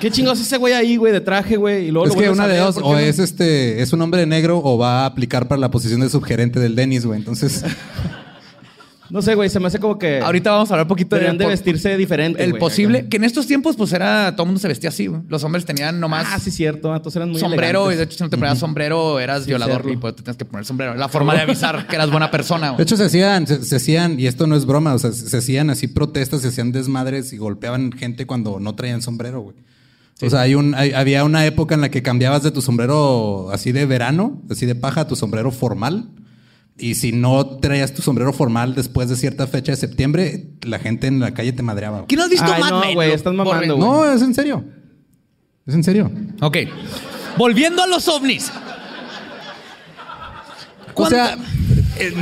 [0.00, 1.86] ¿qué chingados ese güey ahí, güey, de traje, güey?
[1.88, 2.98] Y luego Es lo que una de dos, ¿por o no?
[2.98, 6.60] es este, es un hombre negro o va a aplicar para la posición de subgerente
[6.60, 7.18] del Denis, güey.
[7.18, 7.64] Entonces,
[9.10, 10.20] No sé, güey, se me hace como que.
[10.20, 12.42] Ahorita vamos a hablar un poquito de por- vestirse diferente.
[12.42, 13.08] El güey, posible, acá.
[13.10, 15.06] que en estos tiempos pues era, todo el mundo se vestía así.
[15.06, 15.20] güey.
[15.28, 16.96] Los hombres tenían nomás Ah, sí, cierto.
[16.96, 19.92] Entonces eran muy sombrero y de hecho si no te ponías sombrero eras violador serlo.
[19.92, 20.94] y pues te tenías que poner sombrero.
[20.94, 22.68] La forma de avisar que eras buena persona.
[22.70, 22.78] güey.
[22.78, 25.36] de hecho se hacían, se, se hacían, y esto no es broma, o sea, se
[25.36, 29.56] hacían así protestas, se hacían desmadres y golpeaban gente cuando no traían sombrero, güey.
[30.22, 33.50] O sea, hay un, hay- había una época en la que cambiabas de tu sombrero
[33.52, 36.08] así de verano, así de paja, a tu sombrero formal.
[36.78, 41.06] Y si no traías tu sombrero formal después de cierta fecha de septiembre, la gente
[41.06, 42.06] en la calle te madreaba.
[42.06, 42.94] ¿Quién no has visto Ay, Mad no, Men?
[42.94, 43.88] güey, Lo- estás mamando, güey.
[43.88, 44.64] No, es en serio.
[45.66, 46.10] Es en serio.
[46.40, 46.56] Ok.
[47.36, 48.50] Volviendo a los ovnis.
[50.90, 51.36] O ¿Cuánto- sea,
[51.98, 52.12] eh,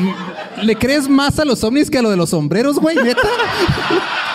[0.63, 2.97] ¿le crees más a los ovnis que a lo de los sombreros, güey?
[2.97, 3.21] ¿Neta?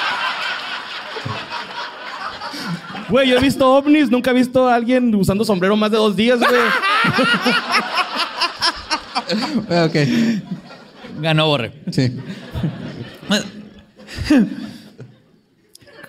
[3.10, 6.16] Güey, yo he visto ovnis, nunca he visto a alguien usando sombrero más de dos
[6.16, 6.52] días, güey.
[9.86, 9.96] Ok,
[11.20, 11.72] Ganó Borre.
[11.92, 12.12] sí.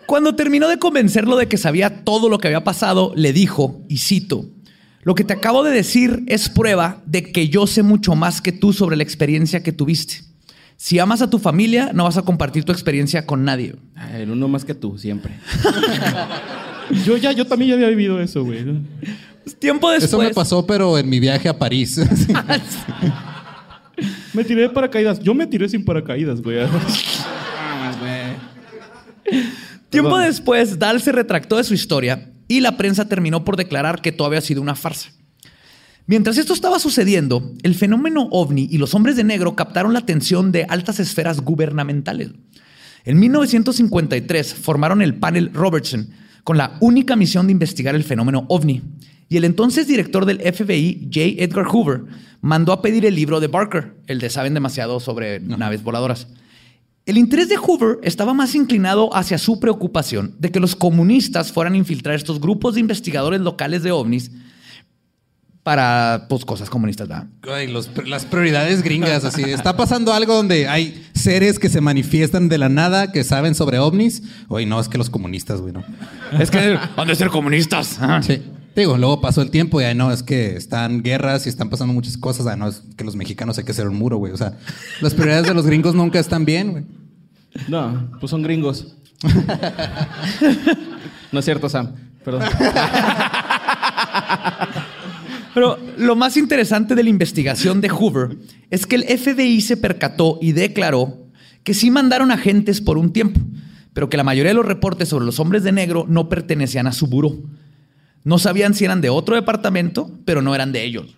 [0.06, 3.98] Cuando terminó de convencerlo de que sabía todo lo que había pasado, le dijo, y
[3.98, 4.44] cito,
[5.02, 8.52] lo que te acabo de decir es prueba de que yo sé mucho más que
[8.52, 10.22] tú sobre la experiencia que tuviste.
[10.76, 13.76] Si amas a tu familia, no vas a compartir tu experiencia con nadie.
[13.94, 15.34] Ay, el uno más que tú, siempre.
[17.04, 18.64] yo ya, yo también ya había vivido eso, güey.
[19.58, 20.04] Tiempo después.
[20.10, 22.00] Eso me pasó, pero en mi viaje a París.
[24.34, 25.20] Me tiré de paracaídas.
[25.20, 26.58] Yo me tiré sin paracaídas, güey.
[29.88, 30.24] Tiempo Perdón.
[30.24, 34.28] después, Dahl se retractó de su historia y la prensa terminó por declarar que todo
[34.28, 35.10] había sido una farsa.
[36.06, 40.52] Mientras esto estaba sucediendo, el fenómeno ovni y los hombres de negro captaron la atención
[40.52, 42.30] de altas esferas gubernamentales.
[43.04, 46.10] En 1953 formaron el panel Robertson
[46.46, 48.80] con la única misión de investigar el fenómeno ovni.
[49.28, 51.42] Y el entonces director del FBI, J.
[51.42, 52.04] Edgar Hoover,
[52.40, 56.28] mandó a pedir el libro de Barker, el de Saben demasiado sobre naves voladoras.
[57.04, 61.74] El interés de Hoover estaba más inclinado hacia su preocupación de que los comunistas fueran
[61.74, 64.30] a infiltrar estos grupos de investigadores locales de ovnis
[65.66, 67.08] para pues, cosas comunistas.
[67.08, 67.26] ¿verdad?
[67.52, 69.42] Ay, los- las prioridades gringas, así.
[69.42, 73.80] Está pasando algo donde hay seres que se manifiestan de la nada, que saben sobre
[73.80, 74.22] ovnis.
[74.46, 75.82] Oye, no, es que los comunistas, güey, no.
[76.38, 78.00] Es que han de ser comunistas.
[78.00, 78.22] Ajá.
[78.26, 78.40] Sí.
[78.76, 81.92] Digo, luego pasó el tiempo y ay, no, es que están guerras y están pasando
[81.92, 82.46] muchas cosas.
[82.46, 84.32] Ay, no, es que los mexicanos hay que hacer un muro, güey.
[84.32, 84.52] O sea,
[85.00, 86.84] las prioridades de los gringos nunca están bien, güey.
[87.66, 88.94] No, pues son gringos.
[91.32, 91.90] no es cierto, Sam.
[92.24, 92.44] Perdón.
[95.56, 98.36] Pero lo más interesante de la investigación de Hoover
[98.70, 101.16] es que el FBI se percató y declaró
[101.64, 103.40] que sí mandaron agentes por un tiempo,
[103.94, 106.92] pero que la mayoría de los reportes sobre los hombres de negro no pertenecían a
[106.92, 107.38] su buró.
[108.22, 111.16] No sabían si eran de otro departamento, pero no eran de ellos.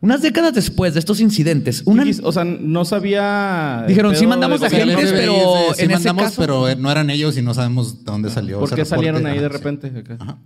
[0.00, 2.04] Unas décadas después de estos incidentes, una...
[2.22, 3.84] O sea, no sabía.
[3.88, 5.12] Dijeron, sí mandamos de a gente, gobierno.
[5.18, 8.30] pero sí en ese mandamos, caso- pero no eran ellos y no sabemos de dónde
[8.30, 8.60] salió.
[8.60, 8.94] ¿Por ese qué reporte.
[9.04, 9.64] salieron ahí de Ajá, sí.
[9.64, 9.98] repente?
[9.98, 10.38] Acá?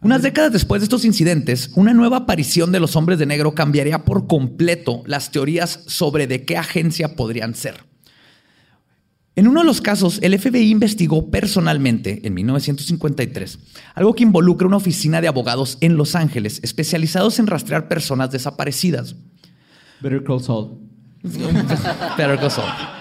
[0.00, 4.04] Unas décadas después de estos incidentes, una nueva aparición de los hombres de negro cambiaría
[4.04, 7.88] por completo las teorías sobre de qué agencia podrían ser.
[9.34, 13.58] En uno de los casos, el FBI investigó personalmente, en 1953,
[13.94, 19.16] algo que involucra una oficina de abogados en Los Ángeles especializados en rastrear personas desaparecidas.
[20.00, 20.78] Better Call Saul.
[21.22, 22.97] Better Call Saul.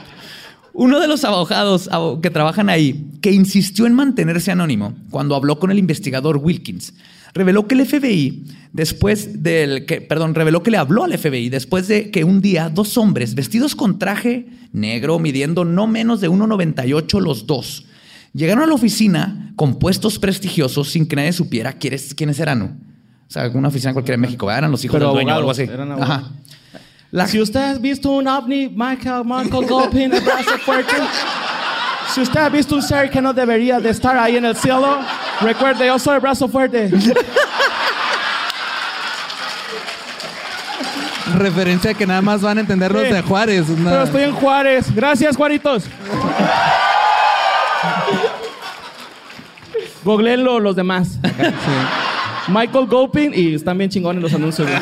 [0.80, 5.58] Uno de los abogados abo- que trabajan ahí, que insistió en mantenerse anónimo cuando habló
[5.58, 6.94] con el investigador Wilkins,
[7.34, 11.88] reveló que el FBI, después del que, perdón, reveló que le habló al FBI después
[11.88, 17.20] de que un día dos hombres vestidos con traje negro, midiendo no menos de 1,98
[17.22, 17.86] los dos,
[18.34, 22.62] llegaron a la oficina con puestos prestigiosos sin que nadie supiera quiénes, quiénes eran.
[22.62, 25.50] O sea, una oficina cualquiera en México, eran los hijos Pero del dueño o algo
[25.52, 25.64] así.
[25.64, 25.92] eran.
[25.92, 26.32] Ajá.
[27.12, 30.96] La- Si usted ha visto un ovni, Michael, Michael Gopin, el brazo fuerte.
[32.14, 35.00] Si usted ha visto un ser que no debería de estar ahí en el cielo,
[35.42, 36.90] recuerde, yo soy el brazo fuerte.
[41.38, 43.14] Referencia que nada más van a entender los Sí.
[43.14, 43.66] de Juárez.
[43.68, 44.04] Pero nada.
[44.04, 44.94] estoy en Juárez.
[44.96, 45.84] Gracias, Juaritos.
[50.04, 51.20] Googleenlo los demás.
[52.48, 54.70] Michael Gopin y están bien chingones los anuncios.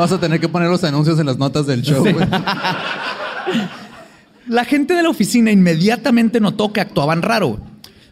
[0.00, 2.00] Vamos a tener que poner los anuncios en las notas del show.
[2.02, 2.16] güey.
[4.48, 7.60] La gente de la oficina inmediatamente notó que actuaban raro.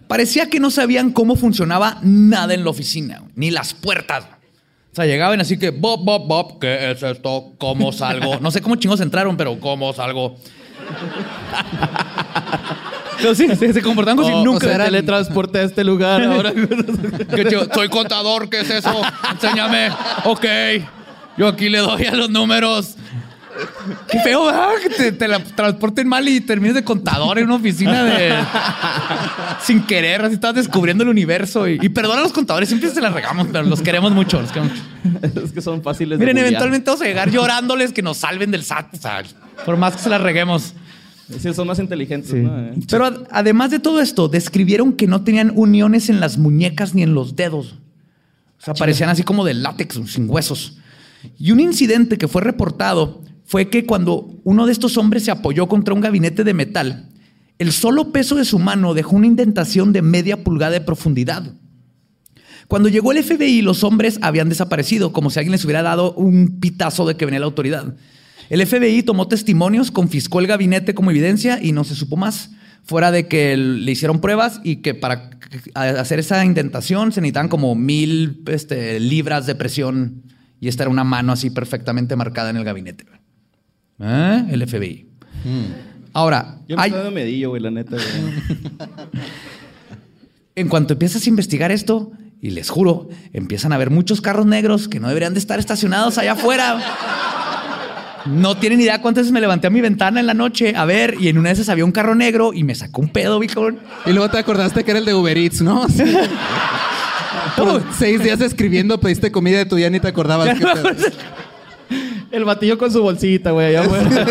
[0.06, 4.24] Parecía que no sabían cómo funcionaba nada en la oficina, ni las puertas.
[4.92, 7.54] O sea, llegaban así que, Bob, Bob, Bob, ¿qué es esto?
[7.56, 8.38] ¿Cómo salgo?
[8.40, 10.36] No sé cómo chingos entraron, pero ¿cómo salgo?
[13.20, 15.82] Pero sí, se, se comportaban como O- si o nunca sea, eran- teletransporté a este
[15.82, 16.52] lugar ahora.
[17.34, 18.92] Que yo soy contador, ¿qué es eso?
[19.32, 19.88] Enséñame.
[20.24, 20.44] Ok.
[21.38, 22.96] Yo aquí le doy a los números.
[24.10, 24.68] Qué feo, ¿verdad?
[24.82, 28.32] Que te, te la transporten mal y termines de contador en una oficina de.
[29.62, 31.68] Sin querer, así estás descubriendo el universo.
[31.68, 34.40] Y, y perdona a los contadores, siempre se las regamos, pero los queremos mucho.
[34.40, 34.72] Los queremos
[35.22, 35.40] mucho.
[35.44, 38.62] es que son fáciles de Miren, eventualmente vamos a llegar llorándoles que nos salven del
[38.62, 38.94] SAT.
[38.94, 39.22] O sea,
[39.64, 40.74] por más que se las reguemos.
[41.40, 42.58] Sí, son más inteligentes, ¿no?
[42.58, 42.72] Eh.
[42.88, 47.02] Pero ad- además de todo esto, describieron que no tenían uniones en las muñecas ni
[47.02, 47.74] en los dedos.
[48.60, 50.78] O sea, parecían así como de látex, sin huesos.
[51.38, 55.68] Y un incidente que fue reportado fue que cuando uno de estos hombres se apoyó
[55.68, 57.08] contra un gabinete de metal,
[57.58, 61.54] el solo peso de su mano dejó una indentación de media pulgada de profundidad.
[62.68, 66.60] Cuando llegó el FBI, los hombres habían desaparecido, como si alguien les hubiera dado un
[66.60, 67.96] pitazo de que venía la autoridad.
[68.50, 72.50] El FBI tomó testimonios, confiscó el gabinete como evidencia y no se supo más.
[72.84, 75.30] Fuera de que le hicieron pruebas y que para
[75.74, 80.22] hacer esa indentación se necesitaban como mil este, libras de presión
[80.60, 83.04] y esta era una mano así perfectamente marcada en el gabinete.
[84.00, 84.44] ¿Eh?
[84.50, 85.06] El FBI.
[86.12, 87.96] Ahora, Yo me hay- estoy dando medillo, güey, la neta.
[87.96, 88.88] güey.
[90.56, 94.88] en cuanto empiezas a investigar esto, y les juro, empiezan a ver muchos carros negros
[94.88, 96.78] que no deberían de estar estacionados allá afuera.
[98.26, 101.14] No tienen idea cuántas veces me levanté a mi ventana en la noche a ver,
[101.20, 103.68] y en una de esas había un carro negro y me sacó un pedo, viejo.
[104.06, 105.86] Y luego te acordaste que era el de Uber Eats, ¿no?
[107.56, 110.58] Por seis días escribiendo, pediste comida de tu día ni te acordabas.
[110.58, 110.90] qué pedo.
[112.30, 114.26] El batillo con su bolsita, güey, allá afuera.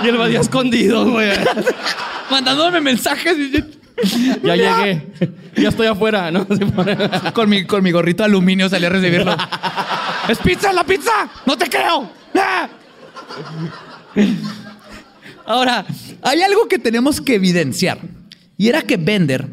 [0.04, 1.30] y el batillo escondido, güey.
[2.30, 3.36] Mandándome mensajes.
[4.42, 5.06] Ya llegué.
[5.56, 6.46] Ya estoy afuera, ¿no?
[6.46, 6.96] Se pone-
[7.32, 9.34] con, mi, con mi gorrito de aluminio salí a recibirlo.
[10.28, 11.10] ¡Es pizza, la pizza!
[11.46, 12.08] ¡No te creo!
[12.36, 12.68] ¡Ah!
[15.46, 15.86] Ahora,
[16.22, 17.98] hay algo que tenemos que evidenciar.
[18.56, 19.48] Y era que Bender,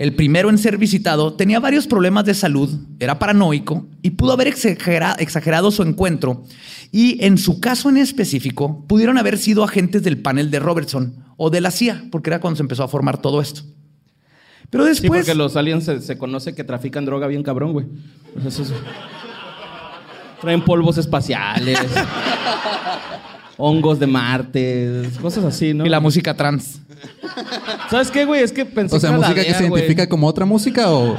[0.00, 4.48] el primero en ser visitado, tenía varios problemas de salud, era paranoico y pudo haber
[4.48, 6.42] exagera- exagerado su encuentro.
[6.90, 11.50] Y en su caso en específico, pudieron haber sido agentes del panel de Robertson o
[11.50, 13.60] de la CIA, porque era cuando se empezó a formar todo esto.
[14.70, 15.20] Pero Sí, después...
[15.26, 17.86] porque los aliens se, se conoce que trafican droga bien cabrón, güey.
[18.32, 18.72] Pues eso es-
[20.40, 21.78] Traen polvos espaciales.
[23.60, 25.86] hongos de Marte, cosas así, ¿no?
[25.86, 26.80] Y la música trans.
[27.90, 28.42] ¿Sabes qué, güey?
[28.42, 29.82] Es que pensé O sea, que era la música que se güey.
[29.82, 31.16] identifica como otra música o.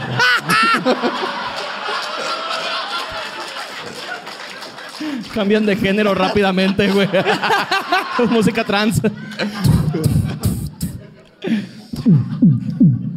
[5.34, 7.08] Cambian de género rápidamente, güey.
[8.30, 9.02] Música trans.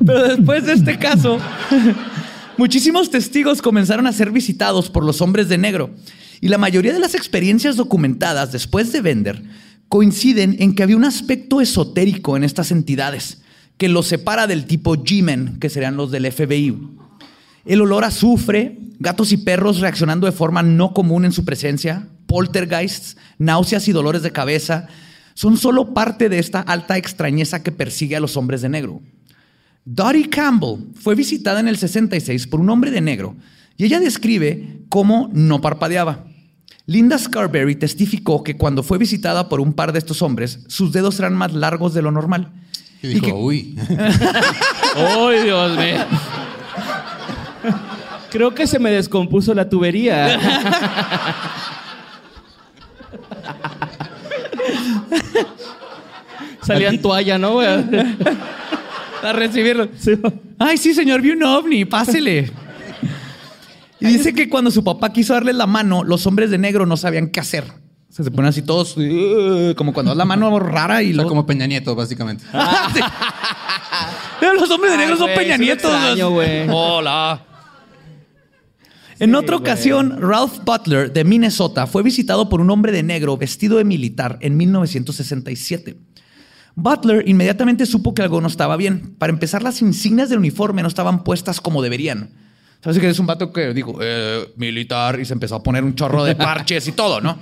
[0.07, 1.39] Pero después de este caso,
[2.57, 5.91] muchísimos testigos comenzaron a ser visitados por los hombres de negro.
[6.45, 9.43] Y la mayoría de las experiencias documentadas después de Bender
[9.89, 13.41] coinciden en que había un aspecto esotérico en estas entidades
[13.79, 16.77] que los separa del tipo G-Men, que serían los del FBI.
[17.65, 22.09] El olor a azufre, gatos y perros reaccionando de forma no común en su presencia,
[22.27, 24.89] poltergeists, náuseas y dolores de cabeza,
[25.33, 29.01] son solo parte de esta alta extrañeza que persigue a los hombres de negro.
[29.87, 33.35] Dottie Campbell fue visitada en el 66 por un hombre de negro
[33.79, 36.34] y ella describe cómo no parpadeaba.
[36.87, 41.19] Linda Scarberry testificó que cuando fue visitada por un par de estos hombres, sus dedos
[41.19, 42.51] eran más largos de lo normal.
[43.03, 43.79] Y dijo, que- uy.
[44.97, 46.05] ¡Ay, Dios mío!
[48.31, 50.39] Creo que se me descompuso la tubería.
[56.63, 57.67] Salía en toalla, ¿no, güey?
[59.23, 59.89] A recibirlo.
[59.99, 60.13] Sí.
[60.59, 62.51] Ay, sí, señor, vi un ovni, pásele.
[64.09, 66.97] Y dice que cuando su papá quiso darle la mano, los hombres de negro no
[66.97, 67.65] sabían qué hacer.
[67.65, 71.09] O sea, se ponen así todos, "Uh", como cuando das la mano rara y O
[71.09, 71.29] sea, luego...
[71.31, 72.45] como Peña Nieto, básicamente.
[72.95, 73.01] Sí.
[74.61, 75.91] Los hombres de Ay, negro son Peña sí Nietos.
[75.93, 76.29] extraño.
[76.75, 77.43] Hola.
[79.21, 83.79] En otra ocasión, Ralph Butler de Minnesota fue visitado por un hombre de negro vestido
[83.79, 85.97] de militar en 1967.
[86.75, 89.15] Butler inmediatamente supo que algo no estaba bien.
[89.19, 92.31] Para empezar, las insignias del uniforme no estaban puestas como deberían.
[92.85, 95.95] ¿Sabes que es un vato que digo, eh, militar, y se empezó a poner un
[95.95, 97.31] chorro de parches y todo, ¿no?
[97.33, 97.37] O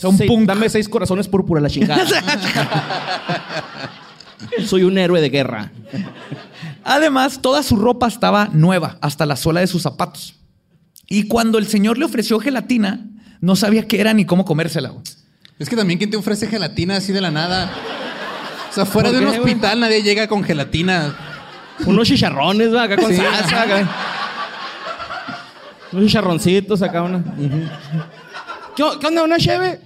[0.00, 0.46] sea, un Sí, punk.
[0.48, 2.04] Dame seis corazones púrpura, la chingada.
[4.64, 5.70] Soy un héroe de guerra.
[6.84, 10.34] Además, toda su ropa estaba nueva, hasta la suela de sus zapatos.
[11.06, 13.06] Y cuando el señor le ofreció gelatina,
[13.40, 14.90] no sabía qué era ni cómo comérsela.
[14.90, 15.02] güey.
[15.58, 17.70] Es que también, ¿quién te ofrece gelatina así de la nada?
[18.70, 19.52] O sea, fuera ¿Por de un qué, güey?
[19.52, 21.14] hospital nadie llega con gelatina.
[21.84, 22.84] Unos chicharrones, ¿va?
[22.84, 23.16] Acá con Sí.
[23.16, 23.62] salsa.
[23.62, 23.88] acá.
[25.92, 27.22] Unos chicharroncitos acá, una.
[28.76, 29.22] ¿Qué, qué onda?
[29.24, 29.80] ¿Una cheve?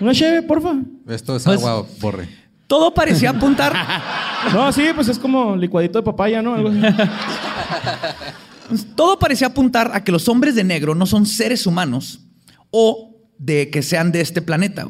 [0.00, 0.74] ¿Una cheve, porfa?
[1.08, 2.28] Esto es Pues- agua, borre.
[2.66, 3.72] Todo parecía apuntar.
[4.52, 6.54] No, sí, pues es como licuadito de papaya, ¿no?
[6.54, 6.80] Algo así.
[8.94, 12.20] todo parecía apuntar a que los hombres de negro no son seres humanos
[12.70, 14.86] o de que sean de este planeta.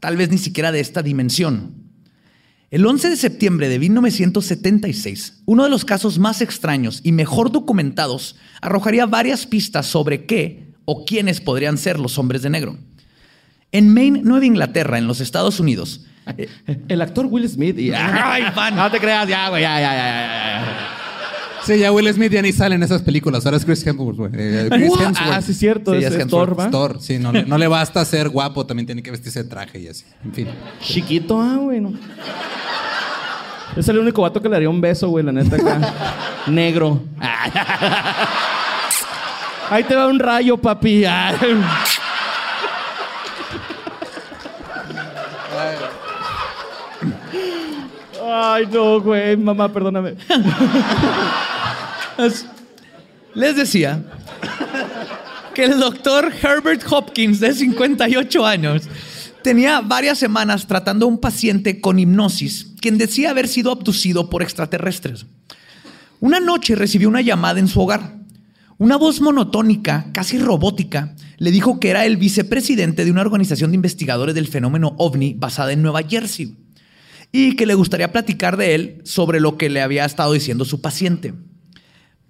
[0.00, 1.83] Tal vez ni siquiera de esta dimensión.
[2.74, 8.34] El 11 de septiembre de 1976, uno de los casos más extraños y mejor documentados
[8.60, 12.76] arrojaría varias pistas sobre qué o quiénes podrían ser los hombres de negro.
[13.70, 16.04] En Maine, Nueva Inglaterra, en los Estados Unidos,
[16.88, 17.92] El actor Will Smith y...
[17.92, 18.42] Ay.
[18.74, 21.03] No te creas, ya, güey, ya, ya, ya, ya, ya.
[21.64, 23.44] Sí, ya Will Smith ya ni sale en esas películas.
[23.46, 24.30] Ahora es Chris Hemsworth, güey.
[24.34, 25.00] Eh, Chris What?
[25.00, 25.32] Hemsworth.
[25.32, 25.92] Ah, sí, es cierto.
[25.98, 26.26] Sí, es, es.
[26.26, 26.70] Thor, ¿va?
[26.70, 29.78] Thor, sí, no, le- no le basta ser guapo, también tiene que vestirse de traje
[29.80, 30.04] y así.
[30.24, 30.48] En fin.
[30.80, 31.94] Chiquito, ah, güey, no.
[33.76, 35.94] Es el único vato que le daría un beso, güey, la neta acá.
[36.46, 37.02] Negro.
[39.70, 41.04] Ahí te va un rayo, papi.
[48.22, 49.36] Ay, no, güey.
[49.36, 50.14] Mamá, perdóname.
[53.34, 54.04] Les decía
[55.54, 58.82] que el doctor Herbert Hopkins, de 58 años,
[59.42, 64.42] tenía varias semanas tratando a un paciente con hipnosis, quien decía haber sido abducido por
[64.42, 65.26] extraterrestres.
[66.20, 68.14] Una noche recibió una llamada en su hogar.
[68.78, 73.76] Una voz monotónica, casi robótica, le dijo que era el vicepresidente de una organización de
[73.76, 76.56] investigadores del fenómeno ovni basada en Nueva Jersey
[77.30, 80.80] y que le gustaría platicar de él sobre lo que le había estado diciendo su
[80.80, 81.34] paciente.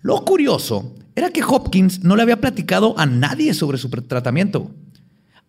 [0.05, 4.71] Lo curioso era que Hopkins no le había platicado a nadie sobre su tratamiento.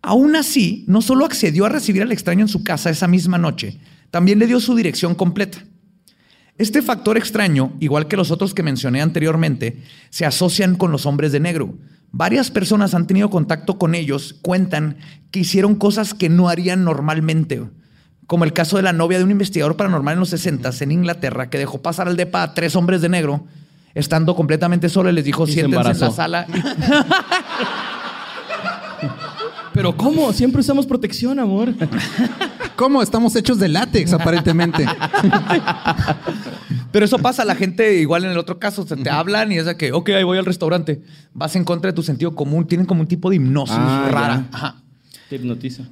[0.00, 3.78] Aún así, no solo accedió a recibir al extraño en su casa esa misma noche,
[4.10, 5.58] también le dio su dirección completa.
[6.56, 11.32] Este factor extraño, igual que los otros que mencioné anteriormente, se asocian con los hombres
[11.32, 11.74] de negro.
[12.10, 14.96] Varias personas han tenido contacto con ellos, cuentan
[15.32, 17.62] que hicieron cosas que no harían normalmente,
[18.26, 21.50] como el caso de la novia de un investigador paranormal en los 60 en Inglaterra
[21.50, 23.46] que dejó pasar al depa a tres hombres de negro,
[23.96, 26.46] estando completamente solo y les dijo, siéntense en la sala.
[29.72, 30.32] Pero ¿cómo?
[30.32, 31.74] Siempre usamos protección, amor.
[32.76, 33.02] ¿Cómo?
[33.02, 34.86] Estamos hechos de látex, aparentemente.
[36.92, 39.66] Pero eso pasa, la gente igual en el otro caso, se te hablan y es
[39.66, 41.02] de que, ok, ahí voy al restaurante.
[41.34, 44.46] Vas en contra de tu sentido común, tienen como un tipo de hipnosis Ah, rara.
[44.52, 44.76] Ajá.
[45.28, 45.84] Te hipnotiza.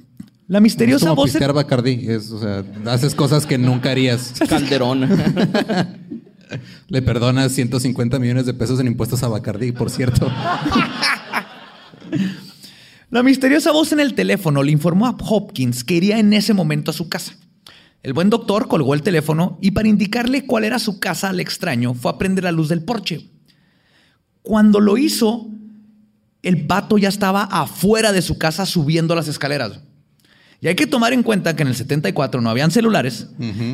[0.47, 1.31] La Es misteriosa como voz...
[1.31, 2.05] pistear Bacardí.
[2.07, 4.33] Es, o sea, haces cosas que nunca harías.
[4.47, 5.09] Calderón.
[6.87, 10.31] Le perdonas 150 millones de pesos en impuestos a Bacardí, por cierto.
[13.11, 16.91] La misteriosa voz en el teléfono le informó a Hopkins que iría en ese momento
[16.91, 17.33] a su casa.
[18.03, 21.93] El buen doctor colgó el teléfono y para indicarle cuál era su casa al extraño
[21.93, 23.31] fue a prender la luz del porche.
[24.41, 25.47] Cuando lo hizo,
[26.43, 29.79] el vato ya estaba afuera de su casa subiendo las escaleras.
[30.65, 33.27] Y hay que tomar en cuenta que en el 74 no habían celulares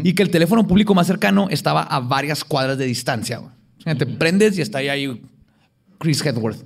[0.03, 3.37] y que el teléfono público más cercano estaba a varias cuadras de distancia.
[3.37, 3.49] güey.
[3.79, 5.21] O sea, Te prendes y está ahí, ahí
[5.99, 6.65] Chris Hedworth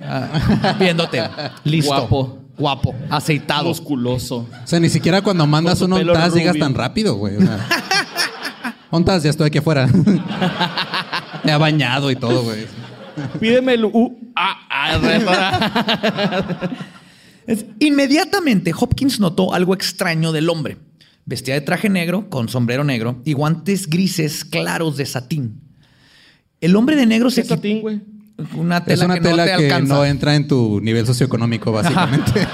[0.00, 1.22] ah, viéndote.
[1.62, 1.94] Listo.
[1.94, 2.38] Guapo.
[2.58, 2.94] Guapo.
[3.10, 3.68] Aceitado.
[3.68, 4.38] Musculoso.
[4.38, 7.36] O sea, ni siquiera cuando mandas un ONTAS llegas tan rápido, güey.
[7.36, 7.64] O sea,
[8.90, 9.86] ONTAS, ya estoy aquí afuera.
[11.44, 12.66] Me ha bañado y todo, güey.
[13.38, 14.18] Pídeme el U.
[14.34, 14.98] Ah, ah,
[17.78, 20.78] Inmediatamente Hopkins notó algo extraño del hombre.
[21.24, 25.60] Vestía de traje negro, con sombrero negro y guantes grises claros de satín.
[26.60, 28.00] El hombre de negro se ¿Qué satín, güey?
[28.54, 29.94] una tela Es una que no tela te que alcanza.
[29.94, 32.32] no entra en tu nivel socioeconómico, básicamente.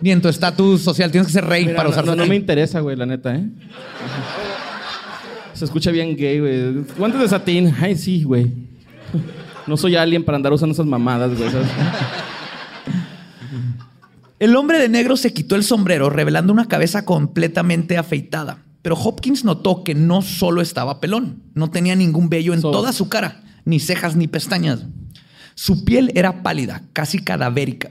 [0.00, 2.26] Ni en tu estatus social tienes que ser rey Mira, para no, usar no, no
[2.26, 3.44] me interesa, güey, la neta, ¿eh?
[5.54, 6.84] Se escucha bien gay, güey.
[6.96, 7.74] Guantes de satín.
[7.80, 8.52] Ay, sí, güey.
[9.68, 11.50] No soy alien para andar usando esas mamadas, güey.
[11.50, 11.68] ¿sabes?
[14.38, 18.58] El hombre de negro se quitó el sombrero, revelando una cabeza completamente afeitada.
[18.82, 22.92] Pero Hopkins notó que no solo estaba pelón, no tenía ningún vello en So- toda
[22.92, 24.84] su cara, ni cejas ni pestañas.
[25.56, 27.90] Su piel era pálida, casi cadavérica.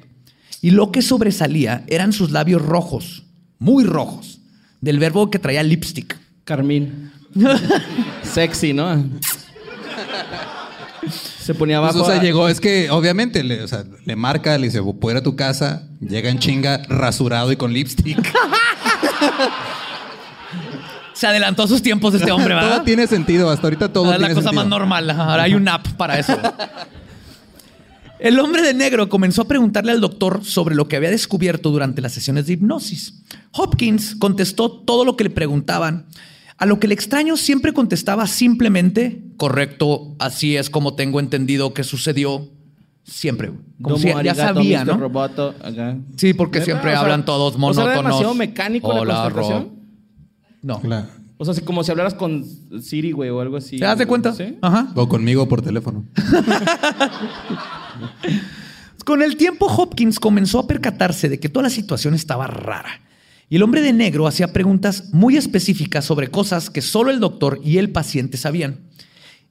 [0.61, 3.23] Y lo que sobresalía eran sus labios rojos,
[3.59, 4.39] muy rojos,
[4.79, 6.17] del verbo que traía lipstick.
[6.45, 7.11] Carmín.
[8.23, 9.03] Sexy, ¿no?
[11.47, 12.05] Se ponía Pues, abajo.
[12.05, 15.11] o sea, a- llegó, es que obviamente le, o sea, le marca, le dice, puedo
[15.15, 18.17] ir a tu casa, llega en chinga, rasurado y con lipstick.
[21.13, 22.75] Se adelantó a sus tiempos este hombre, ¿verdad?
[22.75, 24.63] todo tiene sentido, hasta ahorita todo Ahora es tiene la cosa sentido.
[24.63, 25.09] más normal.
[25.09, 26.37] Ahora hay un app para eso.
[28.19, 32.01] El hombre de negro comenzó a preguntarle al doctor sobre lo que había descubierto durante
[32.01, 33.23] las sesiones de hipnosis.
[33.51, 36.05] Hopkins contestó todo lo que le preguntaban,
[36.57, 41.83] a lo que el extraño siempre contestaba simplemente, correcto, así es como tengo entendido que
[41.83, 42.49] sucedió
[43.03, 43.49] siempre.
[43.81, 44.87] Como Domo si ya arigato, sabía, Mr.
[44.87, 44.97] ¿no?
[44.97, 45.97] Roboto, acá.
[46.17, 48.03] Sí, porque siempre O sea, hablan todos o sea, ¿era monótonos.
[48.03, 49.63] demasiado mecánico la Hola, constatación?
[49.63, 49.71] Rob.
[50.63, 50.79] No.
[50.81, 51.07] Claro.
[51.39, 52.43] O sea, así como si hablaras con
[52.81, 53.77] Siri, güey, o algo así.
[53.77, 54.33] ¿Te das de cuenta?
[54.33, 54.57] ¿Sí?
[54.59, 54.91] Ajá.
[54.95, 56.03] O conmigo por teléfono.
[59.05, 62.99] Con el tiempo, Hopkins comenzó a percatarse de que toda la situación estaba rara.
[63.49, 67.59] Y el hombre de negro hacía preguntas muy específicas sobre cosas que solo el doctor
[67.63, 68.81] y el paciente sabían.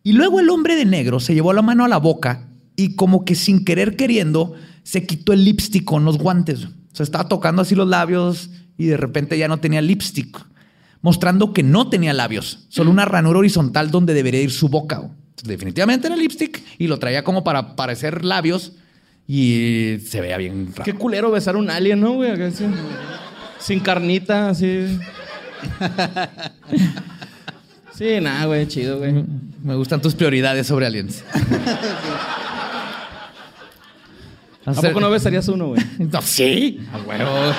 [0.02, 3.24] Y luego el hombre de negro se llevó la mano a la boca y como
[3.24, 6.64] que sin querer queriendo se quitó el lipstick con los guantes.
[6.64, 10.46] O sea, estaba tocando así los labios y de repente ya no tenía lipstick,
[11.00, 15.10] mostrando que no tenía labios, solo una ranura horizontal donde debería ir su boca.
[15.42, 18.72] Definitivamente era lipstick y lo traía como para parecer labios
[19.26, 20.84] y se veía bien raro.
[20.84, 22.30] Qué culero besar un alien, ¿no, güey?
[23.66, 24.98] Sin carnita, así.
[27.96, 29.24] Sí, nada, güey, chido, güey.
[29.64, 31.24] Me gustan tus prioridades sobre aliens.
[34.66, 35.82] ¿A poco no besarías uno, güey?
[35.98, 37.54] No, sí, a huevo.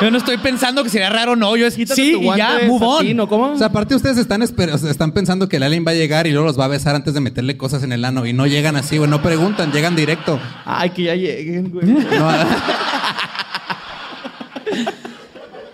[0.00, 1.54] Yo no estoy pensando que sería raro, no.
[1.56, 2.98] Yo es Quítate sí tu y ya, move on.
[2.98, 3.52] satín, ¿o ¿Cómo?
[3.52, 5.94] O sea, aparte ustedes están, esper- o sea, están pensando que el alien va a
[5.94, 8.24] llegar y luego los va a besar antes de meterle cosas en el ano.
[8.24, 9.10] Y no llegan así, güey.
[9.10, 10.38] No preguntan, llegan directo.
[10.64, 11.84] Ay, que ya lleguen, güey.
[11.88, 12.30] No,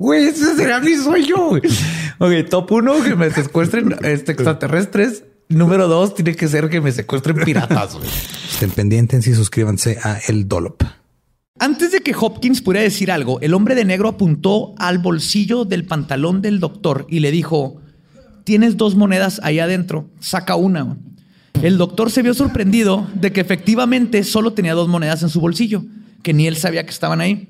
[0.00, 1.50] Güey, ese será mi sueño.
[2.18, 5.24] Ok, top uno, que me secuestren este, extraterrestres.
[5.50, 7.98] Número dos, tiene que ser que me secuestren piratas.
[8.50, 10.82] Estén pendientes y suscríbanse a El Dolop.
[11.58, 15.84] Antes de que Hopkins pudiera decir algo, el hombre de negro apuntó al bolsillo del
[15.84, 17.82] pantalón del doctor y le dijo,
[18.44, 20.96] tienes dos monedas ahí adentro, saca una.
[21.62, 25.84] El doctor se vio sorprendido de que efectivamente solo tenía dos monedas en su bolsillo,
[26.22, 27.48] que ni él sabía que estaban ahí.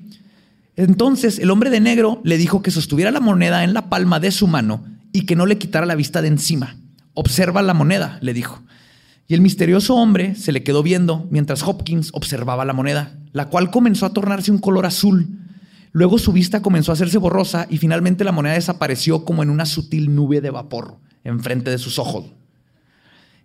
[0.75, 4.31] Entonces el hombre de negro le dijo que sostuviera la moneda en la palma de
[4.31, 6.77] su mano y que no le quitara la vista de encima.
[7.13, 8.61] Observa la moneda, le dijo.
[9.27, 13.71] Y el misterioso hombre se le quedó viendo mientras Hopkins observaba la moneda, la cual
[13.71, 15.27] comenzó a tornarse un color azul.
[15.91, 19.65] Luego su vista comenzó a hacerse borrosa y finalmente la moneda desapareció como en una
[19.65, 22.25] sutil nube de vapor enfrente de sus ojos.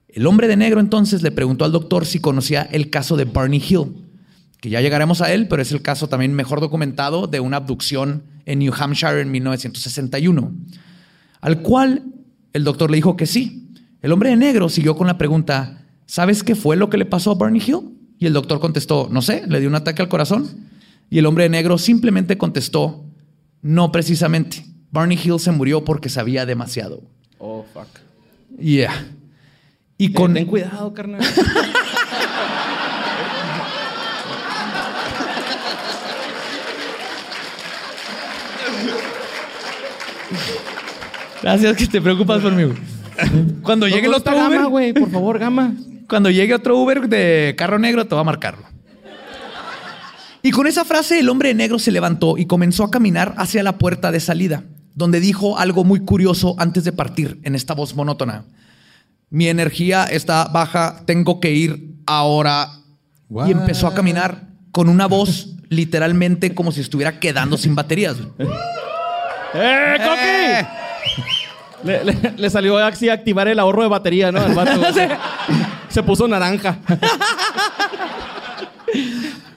[0.09, 3.62] El hombre de negro entonces le preguntó al doctor si conocía el caso de Barney
[3.68, 4.05] Hill,
[4.61, 8.24] que ya llegaremos a él, pero es el caso también mejor documentado de una abducción
[8.46, 10.54] en New Hampshire en 1961,
[11.40, 12.04] al cual
[12.52, 13.70] el doctor le dijo que sí.
[14.02, 17.32] El hombre de negro siguió con la pregunta, ¿sabes qué fue lo que le pasó
[17.32, 17.96] a Barney Hill?
[18.18, 20.68] Y el doctor contestó, no sé, le dio un ataque al corazón.
[21.11, 23.04] Y el hombre de negro simplemente contestó,
[23.62, 24.64] no precisamente.
[24.90, 27.02] Barney Hill se murió porque sabía demasiado.
[27.38, 27.88] Oh, fuck.
[28.59, 29.07] Yeah.
[29.98, 30.34] Y con...
[30.34, 31.20] Ten cuidado, carnal.
[41.43, 42.72] Gracias que te preocupas por mí.
[43.62, 45.74] Cuando llegue el otro gama, Uber, güey, por favor, gama.
[46.09, 48.64] cuando llegue otro Uber de carro negro, te va a marcarlo.
[50.43, 53.78] Y con esa frase, el hombre negro se levantó y comenzó a caminar hacia la
[53.78, 54.62] puerta de salida,
[54.95, 58.45] donde dijo algo muy curioso antes de partir en esta voz monótona.
[59.28, 62.70] Mi energía está baja, tengo que ir ahora.
[63.28, 63.49] What?
[63.49, 68.16] Y empezó a caminar con una voz literalmente como si estuviera quedando sin baterías.
[69.55, 70.86] ¡Eh, Coqui!
[71.84, 74.40] Le, le- le salió así a activar el ahorro de batería, ¿no?
[74.40, 74.80] Al vato.
[75.88, 76.78] Se puso naranja.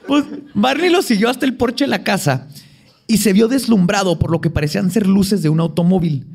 [0.06, 0.24] Pues
[0.54, 2.48] Barney lo siguió hasta el porche de la casa
[3.06, 6.26] y se vio deslumbrado por lo que parecían ser luces de un automóvil,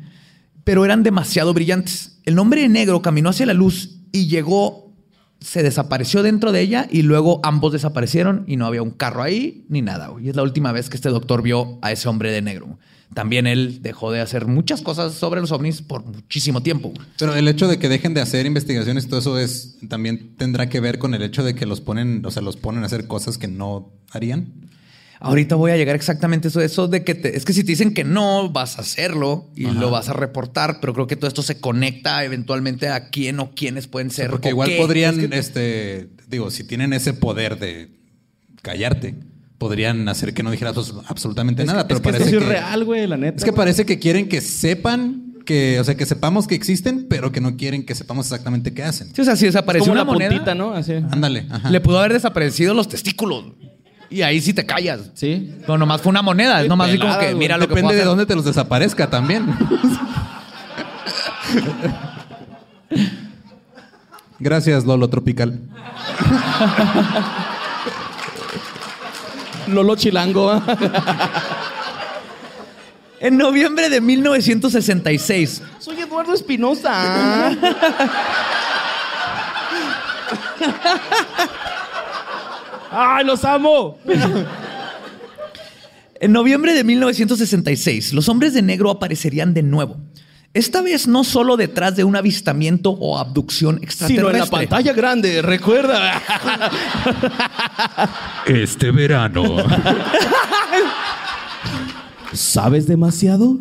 [0.63, 2.19] pero eran demasiado brillantes.
[2.25, 4.93] El hombre de negro caminó hacia la luz y llegó,
[5.41, 9.65] se desapareció dentro de ella y luego ambos desaparecieron y no había un carro ahí
[9.69, 10.09] ni nada.
[10.21, 12.77] Y es la última vez que este doctor vio a ese hombre de negro.
[13.13, 16.91] También él dejó de hacer muchas cosas sobre los ovnis por muchísimo tiempo.
[17.19, 20.79] Pero el hecho de que dejen de hacer investigaciones todo eso es también tendrá que
[20.79, 23.37] ver con el hecho de que los ponen, o sea, los ponen a hacer cosas
[23.37, 24.53] que no harían.
[25.21, 27.71] Ahorita voy a llegar exactamente a eso, eso de que te- es que si te
[27.71, 31.27] dicen que no, vas a hacerlo y lo vas a reportar, pero creo que todo
[31.29, 34.29] esto se conecta eventualmente a quién o quiénes pueden ser.
[34.29, 34.77] Porque igual qué.
[34.77, 37.91] podrían, Es que- este, digo, si tienen ese poder de
[38.61, 39.15] callarte,
[39.57, 41.87] podrían hacer que no dijeras abs- absolutamente Es nada.
[41.87, 43.37] que, pero es que parece esto que es real, güey, la neta.
[43.37, 47.31] es que parece que quieren que sepan que, o sea, que sepamos que existen, pero
[47.31, 49.13] que no quieren que sepamos exactamente qué hacen.
[49.13, 50.73] Sí, o sea, si Es desapareció una la moneda, puntita, ¿no?
[50.73, 50.93] Así.
[50.93, 51.69] Ándale, ajá.
[51.69, 53.45] le pudo haber desaparecido los testículos.
[54.09, 55.11] Y ahí sí te callas.
[55.15, 55.51] Sí.
[55.67, 56.61] No, nomás fue una moneda.
[56.61, 58.07] Es nomás así como que mira lo que Depende puedo de hacer.
[58.09, 59.45] dónde te los desaparezca también.
[64.39, 65.59] Gracias, Lolo Tropical.
[69.67, 70.61] Lolo Chilango.
[73.19, 77.47] En noviembre de 1966, Soy Eduardo Espinosa.
[82.91, 83.97] ¡Ay, los amo!
[86.19, 89.97] En noviembre de 1966, los hombres de negro aparecerían de nuevo.
[90.55, 94.15] Esta vez no solo detrás de un avistamiento o abducción extraterrestre.
[94.15, 96.21] Sino en la pantalla grande, recuerda.
[98.45, 99.57] Este verano.
[102.31, 103.57] ¿Sabes demasiado?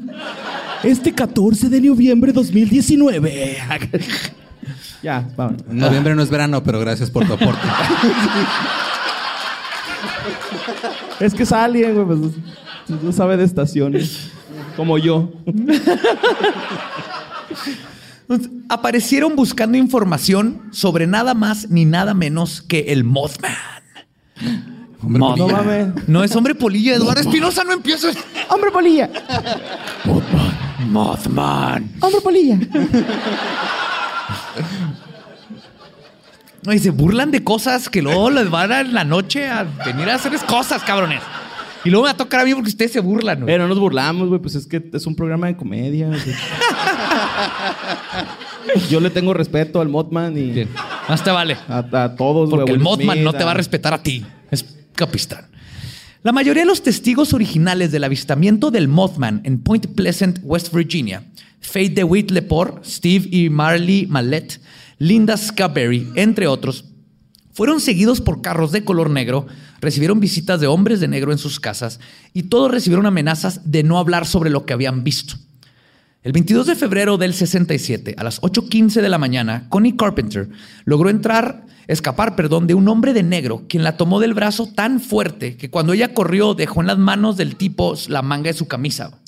[0.84, 3.56] Este 14 de noviembre de 2019.
[5.02, 5.66] ya, vamos.
[5.66, 7.66] Noviembre no es verano, pero gracias por tu aporte.
[11.18, 14.30] Es que es alien, güey, pues no sabe de estaciones.
[14.76, 15.32] Como yo.
[18.68, 23.52] Aparecieron buscando información sobre nada más ni nada menos que el Mothman.
[25.00, 25.38] Mothman.
[25.38, 26.08] No mames.
[26.08, 28.16] No es hombre polilla, Eduardo Espinosa, no empieces.
[28.48, 29.10] ¡Hombre polilla!
[30.88, 31.90] Mothman.
[32.00, 32.58] ¡Hombre polilla!
[36.72, 40.08] Y se burlan de cosas que luego les van a en la noche a venir
[40.08, 41.20] a hacerles cosas, cabrones.
[41.84, 43.42] Y luego me va a tocar a mí porque ustedes se burlan.
[43.42, 43.54] güey.
[43.54, 44.40] Eh, no nos burlamos, güey.
[44.40, 46.08] Pues es que es un programa de comedia.
[46.08, 46.20] güey.
[48.90, 50.68] Yo le tengo respeto al Mothman y Bien.
[51.08, 51.56] Más te vale.
[51.68, 52.60] a, a todos, güey.
[52.60, 54.24] Porque el Will Mothman Smith, no te va a respetar a ti.
[54.50, 54.64] Es
[54.94, 55.46] capistán.
[56.22, 61.22] La mayoría de los testigos originales del avistamiento del Mothman en Point Pleasant, West Virginia,
[61.60, 64.58] Faye DeWitt Lepore, Steve y Marley Mallet,
[64.98, 66.86] Linda Scaberry, entre otros,
[67.52, 69.46] fueron seguidos por carros de color negro,
[69.84, 72.00] recibieron visitas de hombres de negro en sus casas
[72.32, 75.36] y todos recibieron amenazas de no hablar sobre lo que habían visto.
[76.24, 80.48] El 22 de febrero del 67, a las 8.15 de la mañana, Connie Carpenter
[80.86, 85.00] logró entrar, escapar, perdón, de un hombre de negro, quien la tomó del brazo tan
[85.00, 88.66] fuerte que cuando ella corrió dejó en las manos del tipo la manga de su
[88.66, 89.18] camisa.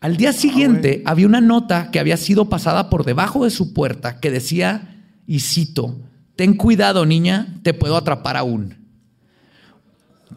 [0.00, 4.18] Al día siguiente había una nota que había sido pasada por debajo de su puerta
[4.18, 6.00] que decía, y cito,
[6.34, 8.79] ten cuidado niña, te puedo atrapar aún.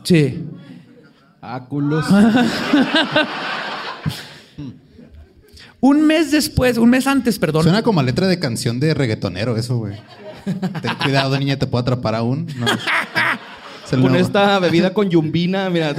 [0.03, 0.43] Sí.
[1.41, 2.05] Ah, culos.
[5.83, 7.63] Un mes después, un mes antes, perdón.
[7.63, 9.97] Suena como a letra de canción de reggaetonero eso, güey.
[10.45, 12.47] Ten cuidado, niña, te puedo atrapar aún.
[12.57, 12.67] No.
[13.89, 14.15] Con nuevo.
[14.15, 15.93] esta bebida con yumbina, mira.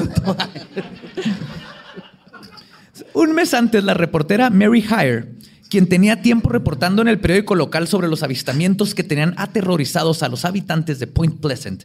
[3.12, 5.34] Un mes antes, la reportera Mary Hire,
[5.68, 10.28] quien tenía tiempo reportando en el periódico local sobre los avistamientos que tenían aterrorizados a
[10.28, 11.84] los habitantes de Point Pleasant,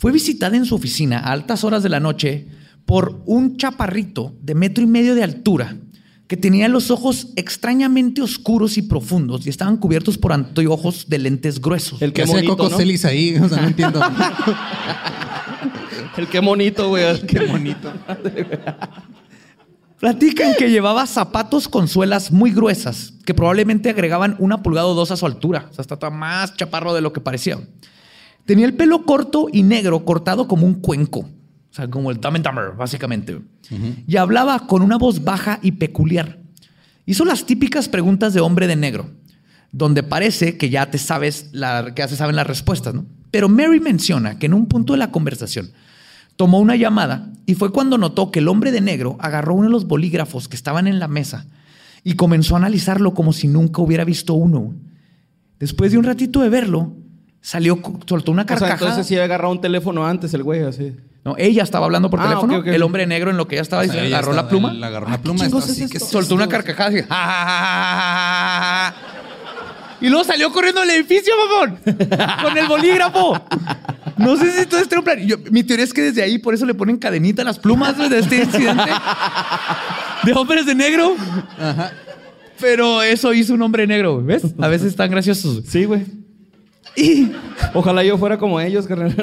[0.00, 2.46] fue visitada en su oficina a altas horas de la noche
[2.86, 5.76] por un chaparrito de metro y medio de altura
[6.26, 11.60] que tenía los ojos extrañamente oscuros y profundos y estaban cubiertos por anteojos de lentes
[11.60, 12.00] gruesos.
[12.00, 12.78] El ¿Qué que bonito, Coco ¿no?
[12.78, 13.36] Celis ahí?
[13.36, 14.00] O sea, no entiendo.
[16.16, 17.20] El qué bonito, güey.
[17.26, 17.92] Qué bonito.
[19.98, 25.10] Platican que llevaba zapatos con suelas muy gruesas, que probablemente agregaban una pulgada o dos
[25.10, 25.66] a su altura.
[25.70, 27.58] O sea, está más chaparro de lo que parecía.
[28.50, 31.20] Tenía el pelo corto y negro, cortado como un cuenco.
[31.20, 31.28] O
[31.70, 33.40] sea, como el Dumb and Dumber, básicamente.
[34.08, 36.40] Y hablaba con una voz baja y peculiar.
[37.06, 39.08] Hizo las típicas preguntas de hombre de negro,
[39.70, 43.06] donde parece que ya te sabes, la, que ya se saben las respuestas, ¿no?
[43.30, 45.70] Pero Mary menciona que en un punto de la conversación
[46.34, 49.72] tomó una llamada y fue cuando notó que el hombre de negro agarró uno de
[49.72, 51.46] los bolígrafos que estaban en la mesa
[52.02, 54.74] y comenzó a analizarlo como si nunca hubiera visto uno.
[55.60, 56.96] Después de un ratito de verlo,
[57.40, 58.74] salió, soltó una O sea, carcajada.
[58.90, 60.94] entonces sí había agarrado un teléfono antes el güey, así.
[61.24, 62.62] No, ella estaba hablando por Ah, teléfono.
[62.64, 64.70] El hombre negro en lo que ella estaba O sea, diciendo, ella agarró la pluma.
[64.72, 65.44] él agarró Ah, una ¿qué pluma.
[65.46, 67.00] es así, es Soltó una carcajada así.
[67.08, 68.94] "Ja, ja, ja, ja, ja".
[70.00, 71.78] Y luego salió corriendo del edificio, mamón.
[72.42, 73.38] Con el bolígrafo.
[74.16, 75.18] No sé si todo este era un plan.
[75.26, 77.98] Yo- mi teoría es que desde ahí por eso le ponen cadenita a las plumas
[77.98, 78.90] de este incidente.
[80.24, 81.14] De hombres de negro.
[82.58, 84.42] Pero eso hizo un hombre negro, ¿ves?
[84.58, 85.62] A veces están graciosos.
[85.66, 86.02] Sí, güey.
[86.96, 87.30] Y
[87.74, 89.14] Ojalá yo fuera como ellos, carnal.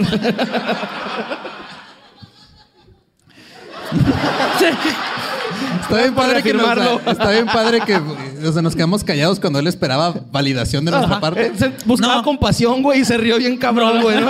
[5.82, 6.68] Está bien padre que nos,
[7.08, 11.12] está bien padre que o sea, nos quedamos callados cuando él esperaba validación de nuestra
[11.14, 11.22] Ajá.
[11.22, 11.48] parte.
[11.48, 12.24] Eh, se buscaba No.
[12.24, 14.20] compasión, güey, y se rió bien cabrón, güey.
[14.20, 14.30] ¿no?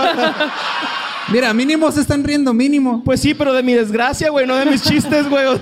[1.30, 3.04] Mira, mínimo se están riendo, mínimo.
[3.04, 5.46] Pues sí, pero de mi desgracia, güey, no de mis chistes, güey.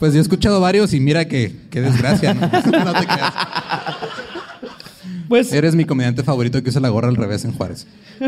[0.00, 2.40] Pues yo he escuchado varios y mira que qué desgracia, ¿no?
[2.84, 3.32] No te creas.
[5.28, 7.86] Pues Eres mi comediante favorito que usa la gorra al revés en Juárez.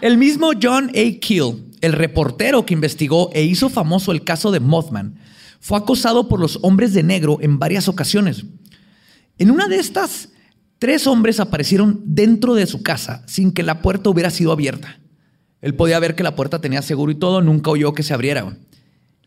[0.00, 1.18] El mismo John A.
[1.20, 5.18] Keel, el reportero que investigó e hizo famoso el caso de Mothman,
[5.60, 8.44] fue acosado por los hombres de negro en varias ocasiones.
[9.38, 10.28] En una de estas,
[10.78, 15.00] tres hombres aparecieron dentro de su casa sin que la puerta hubiera sido abierta.
[15.60, 18.56] Él podía ver que la puerta tenía seguro y todo, nunca oyó que se abriera.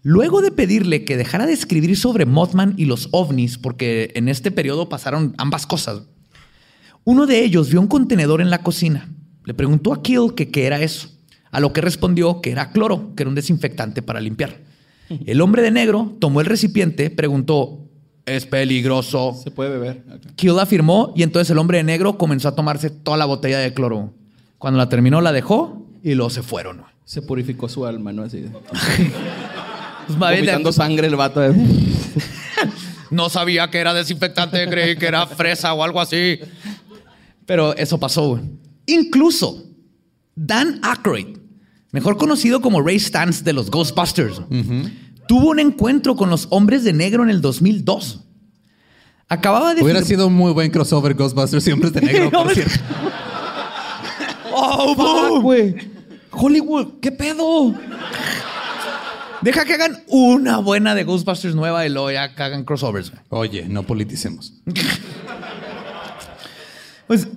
[0.03, 4.49] Luego de pedirle que dejara de escribir sobre Mothman y los ovnis, porque en este
[4.49, 6.01] periodo pasaron ambas cosas,
[7.03, 9.09] uno de ellos vio un contenedor en la cocina.
[9.45, 11.09] Le preguntó a Kill que qué era eso,
[11.51, 14.61] a lo que respondió que era cloro, que era un desinfectante para limpiar.
[15.25, 17.85] El hombre de negro tomó el recipiente, preguntó,
[18.25, 19.39] ¿es peligroso?
[19.43, 20.03] Se puede beber.
[20.35, 23.73] Kill afirmó y entonces el hombre de negro comenzó a tomarse toda la botella de
[23.73, 24.13] cloro.
[24.57, 26.83] Cuando la terminó, la dejó y luego se fueron.
[27.03, 28.23] Se purificó su alma, ¿no?
[28.23, 28.37] Así.
[28.39, 28.53] Bien,
[30.07, 31.43] Vomitando sangre el vato.
[31.43, 31.53] eh.
[33.11, 36.39] No sabía que era desinfectante, creí que era fresa o algo así.
[37.45, 38.29] Pero eso pasó.
[38.29, 38.41] güey.
[38.85, 39.65] Incluso
[40.33, 41.37] Dan Aykroyd,
[41.91, 44.41] mejor conocido como Ray Stantz de los Ghostbusters,
[45.27, 48.21] tuvo un encuentro con los hombres de negro en el 2002.
[49.27, 52.79] Acababa de Hubiera sido un muy buen crossover Ghostbusters y hombres de negro, por cierto.
[54.53, 55.75] ¡Oh, güey.
[56.31, 57.75] Hollywood, ¿qué pedo?
[59.41, 63.09] Deja que hagan una buena de Ghostbusters nueva y luego ya que hagan crossovers.
[63.11, 63.21] güey.
[63.29, 64.53] Oye, no politicemos.
[67.07, 67.27] Pues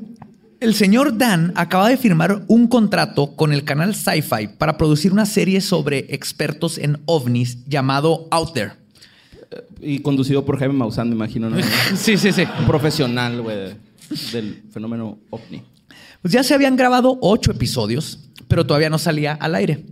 [0.60, 5.26] el señor Dan acaba de firmar un contrato con el canal Sci-Fi para producir una
[5.26, 8.72] serie sobre expertos en ovnis llamado Out There.
[9.80, 11.56] Y conducido por Jaime Maussan, me imagino, ¿no?
[11.96, 12.44] Sí, sí, sí.
[12.60, 13.74] Un profesional, güey,
[14.32, 15.62] del fenómeno ovni.
[16.22, 19.84] Pues ya se habían grabado ocho episodios, pero todavía no salía al aire.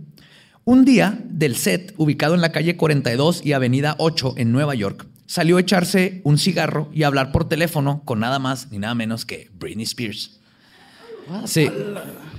[0.65, 5.05] Un día, del set, ubicado en la calle 42 y avenida 8 en Nueva York,
[5.25, 8.95] salió a echarse un cigarro y a hablar por teléfono con nada más ni nada
[8.95, 10.39] menos que Britney Spears.
[11.45, 11.69] Sí.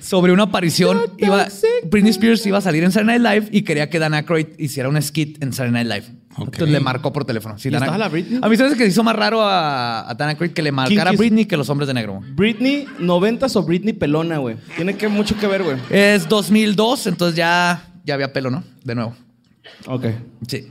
[0.01, 1.47] Sobre una aparición, iba,
[1.91, 4.89] Britney Spears iba a salir en Saturday Night Live y quería que Dan Aykroyd hiciera
[4.91, 6.19] un skit en Saturday Night Live.
[6.39, 7.59] Entonces le marcó por teléfono.
[7.59, 8.41] Sí, ¿Y Dan estaba Aykroyd- la Britney?
[8.43, 11.11] A mí se que se hizo más raro a, a Dan Aykroyd que le marcara
[11.11, 11.13] a?
[11.15, 12.21] Britney que los hombres de negro.
[12.35, 14.57] Britney, noventas o Britney pelona, güey.
[14.77, 15.77] Tiene que mucho que ver, güey.
[15.91, 18.63] Es 2002, entonces ya, ya había pelo, ¿no?
[18.85, 19.17] De nuevo.
[19.87, 20.07] Ok.
[20.47, 20.71] Sí.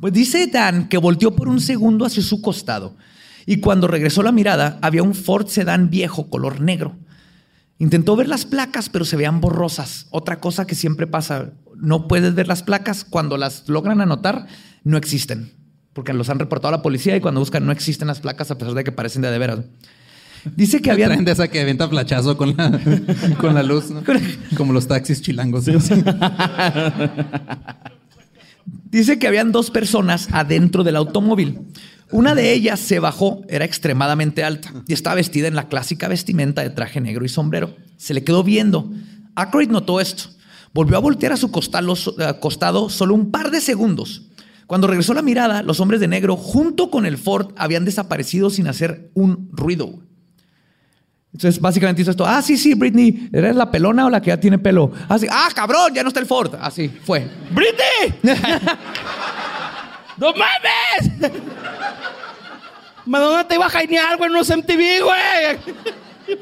[0.00, 2.96] Pues dice Dan que volteó por un segundo hacia su costado
[3.46, 6.96] y cuando regresó la mirada había un Ford Sedan viejo color negro.
[7.78, 10.06] Intentó ver las placas, pero se veían borrosas.
[10.10, 13.04] Otra cosa que siempre pasa, no puedes ver las placas.
[13.04, 14.46] Cuando las logran anotar,
[14.84, 15.54] no existen.
[15.94, 18.58] Porque los han reportado a la policía y cuando buscan no existen las placas a
[18.58, 19.60] pesar de que parecen de de veras.
[20.56, 21.06] Dice que había...
[21.06, 22.80] Traen de esa que avienta flachazo con la,
[23.40, 24.02] con la luz, ¿no?
[24.56, 25.66] Como los taxis chilangos.
[28.90, 31.60] Dice que habían dos personas adentro del automóvil.
[32.12, 36.62] Una de ellas se bajó, era extremadamente alta y estaba vestida en la clásica vestimenta
[36.62, 37.76] de traje negro y sombrero.
[37.96, 38.90] Se le quedó viendo.
[39.36, 40.24] Aykroyd notó esto.
[40.74, 44.26] Volvió a voltear a su costalo- eh, costado solo un par de segundos.
[44.66, 48.66] Cuando regresó la mirada, los hombres de negro, junto con el Ford, habían desaparecido sin
[48.68, 50.00] hacer un ruido.
[51.32, 52.26] Entonces, básicamente hizo esto.
[52.26, 53.30] Ah, sí, sí, Britney.
[53.32, 54.90] ¿Eres la pelona o la que ya tiene pelo?
[55.08, 55.26] Ah, sí.
[55.30, 56.54] Ah, cabrón, ya no está el Ford.
[56.60, 57.28] Así fue.
[57.50, 58.20] ¡Britney!
[60.16, 61.32] ¡No mames!
[63.06, 66.38] Madonna te iba a jainear, güey, no es MTV, güey.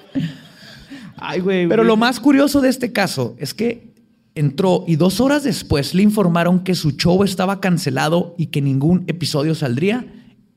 [1.16, 1.68] Ay, güey.
[1.68, 1.88] Pero güey.
[1.88, 3.92] lo más curioso de este caso es que
[4.34, 9.04] entró y dos horas después le informaron que su show estaba cancelado y que ningún
[9.06, 10.06] episodio saldría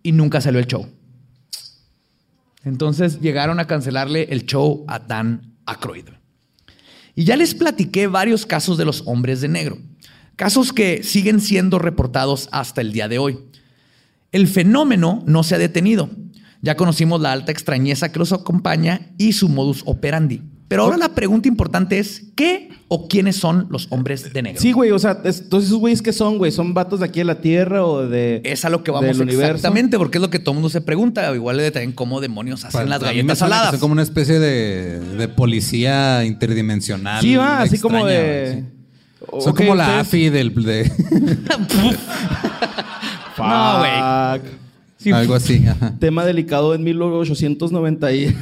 [0.03, 0.87] y nunca salió el show.
[2.63, 6.09] Entonces llegaron a cancelarle el show a Dan Aykroyd.
[7.15, 9.77] Y ya les platiqué varios casos de los hombres de negro.
[10.35, 13.39] Casos que siguen siendo reportados hasta el día de hoy.
[14.31, 16.09] El fenómeno no se ha detenido.
[16.61, 20.41] Ya conocimos la alta extrañeza que los acompaña y su modus operandi.
[20.71, 24.61] Pero ahora la pregunta importante es, ¿qué o quiénes son los hombres de negro?
[24.61, 27.19] Sí, güey, o sea, es- entonces esos güeyes que son, güey, son vatos de aquí
[27.19, 28.39] de la Tierra o de.
[28.45, 29.55] Es a lo que vamos del universo?
[29.55, 31.29] exactamente, porque es lo que todo el mundo se pregunta.
[31.35, 33.71] Igual de también cómo demonios hacen las A mí me galletas saladas.
[33.71, 37.21] Son como una especie de, de policía interdimensional.
[37.21, 38.63] Sí, va, así extraña, como de.
[38.63, 39.41] sí.
[39.43, 40.89] Son como la AFI del, de
[43.37, 44.41] No, güey.
[44.97, 45.65] Sí, algo así.
[45.67, 45.95] ajá.
[45.99, 48.25] Tema delicado en 1890 y...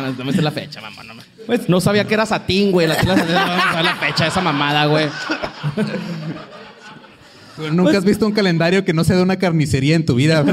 [0.00, 1.02] no, no, no me sé la fecha, mamá.
[1.04, 2.86] No, me- Pues, no sabía que era satín, güey.
[2.86, 5.08] La, la, la, la fecha de esa mamada, güey.
[7.72, 10.44] Nunca has visto un calendario que no sea de una carnicería en tu vida.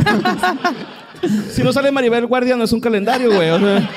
[1.52, 3.50] Si no sale Maribel Guardia, no es un calendario, güey.
[3.50, 3.90] O sea,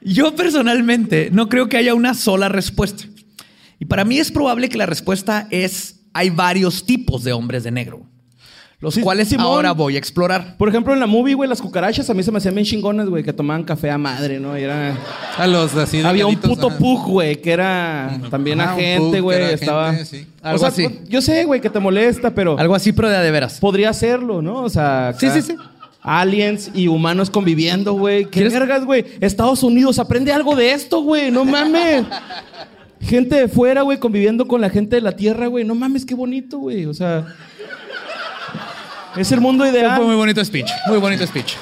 [0.00, 3.04] Yo personalmente no creo que haya una sola respuesta.
[3.80, 7.70] Y para mí es probable que la respuesta es hay varios tipos de hombres de
[7.70, 8.02] negro,
[8.80, 9.46] los Sí, cuales Simón.
[9.46, 10.56] ahora voy a explorar.
[10.56, 13.08] por ejemplo, en la movie, güey, las cucarachas a mí se me hacían bien chingones,
[13.08, 14.56] güey, que tomaban café a madre, ¿no?
[14.56, 14.96] Y era...
[15.36, 16.00] A los así.
[16.00, 16.78] Había un puto ajá.
[16.78, 19.42] pug, güey, que era también agente, güey.
[19.54, 19.88] Estaba...
[19.90, 20.26] agente, sí.
[20.42, 21.00] O Algo sea, así.
[21.08, 22.56] Yo sé, güey, que te molesta, pero...
[22.58, 23.58] Algo así, pero de a de veras.
[23.58, 24.62] podría hacerlo, ¿no?
[24.62, 25.56] O sea, acá Sí, sí, sí.
[26.00, 28.24] Aliens y humanos conviviendo, güey.
[28.26, 29.04] ¿Qué ¿Quieres- vergas, güey?
[29.20, 31.30] Estados Unidos, aprende algo de esto, güey.
[31.32, 32.04] No mames.
[33.00, 35.64] Gente de fuera, güey, conviviendo con la gente de la Tierra, güey.
[35.64, 36.84] No mames, qué bonito, güey.
[36.86, 37.26] O sea,
[39.16, 40.16] es el mundo Fue muy ideal.
[40.16, 41.54] bonito speech, muy bonito speech.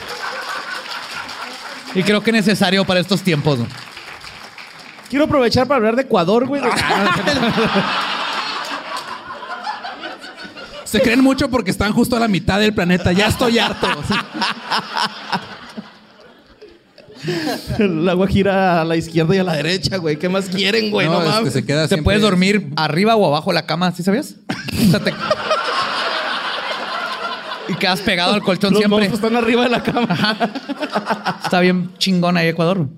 [1.94, 3.58] Y creo que necesario para estos tiempos.
[3.58, 3.66] ¿no?
[5.08, 6.60] Quiero aprovechar para hablar de Ecuador, güey.
[10.84, 13.12] Se creen mucho porque están justo a la mitad del planeta.
[13.12, 13.88] Ya estoy harto.
[17.78, 20.16] El agua gira a la izquierda y a la derecha, güey.
[20.18, 21.06] ¿Qué más quieren, güey?
[21.08, 21.52] No, No, este, mames.
[21.52, 24.36] se queda Te siempre- puedes dormir arriba o abajo de la cama, ¿sí sabías?
[24.86, 25.12] O sea, te-
[27.68, 29.06] Y quedas pegado al colchón Los siempre.
[29.06, 31.40] están arriba de la cama.
[31.42, 32.88] Está bien chingón ahí Ecuador.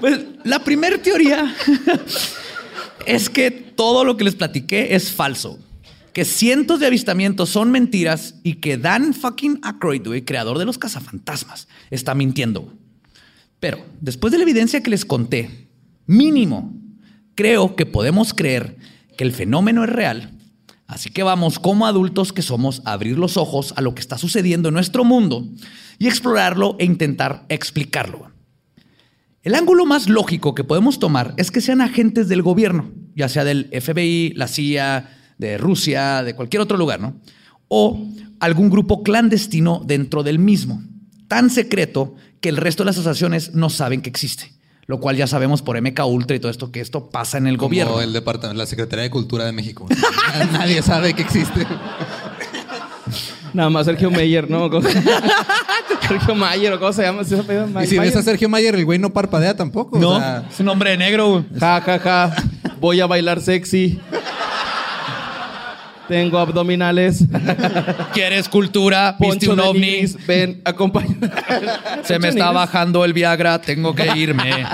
[0.00, 1.54] Pues la primera teoría
[3.06, 5.58] es que todo lo que les platiqué es falso.
[6.12, 10.76] Que cientos de avistamientos son mentiras y que Dan fucking Aykroyd, güey, creador de los
[10.76, 12.72] cazafantasmas, está mintiendo.
[13.60, 15.68] Pero después de la evidencia que les conté,
[16.06, 16.74] mínimo,
[17.34, 18.76] creo que podemos creer
[19.16, 20.30] que el fenómeno es real.
[20.92, 24.18] Así que vamos como adultos que somos a abrir los ojos a lo que está
[24.18, 25.48] sucediendo en nuestro mundo
[25.98, 28.30] y explorarlo e intentar explicarlo.
[29.42, 33.42] El ángulo más lógico que podemos tomar es que sean agentes del gobierno, ya sea
[33.42, 37.16] del FBI, la CIA, de Rusia, de cualquier otro lugar, ¿no?
[37.68, 38.06] O
[38.38, 40.82] algún grupo clandestino dentro del mismo,
[41.26, 44.52] tan secreto que el resto de las asociaciones no saben que existe.
[44.86, 47.56] Lo cual ya sabemos por MK Ultra y todo esto que esto pasa en el
[47.56, 48.00] Como gobierno.
[48.00, 49.86] el departamento, la Secretaría de Cultura de México.
[50.52, 51.66] Nadie sabe que existe.
[53.52, 54.70] Nada más Sergio Meyer, ¿no?
[54.70, 54.88] ¿Cómo-
[56.08, 57.22] Sergio Mayer, ¿o cómo se llama?
[57.22, 57.84] ¿Sí se apellida?
[57.84, 59.98] Y si ves a Sergio Mayer, el güey no parpadea tampoco.
[59.98, 61.44] No, O sea, es un hombre de negro.
[61.58, 62.34] Ja, ja, ja.
[62.80, 64.00] Voy a bailar sexy.
[66.08, 67.24] Tengo abdominales.
[68.12, 69.16] ¿Quieres cultura?
[69.18, 69.80] ¿Viste Poncho un de ovni?
[69.80, 71.14] Nigris, ven, acompaña.
[72.02, 74.66] Se me está bajando el Viagra, tengo que irme.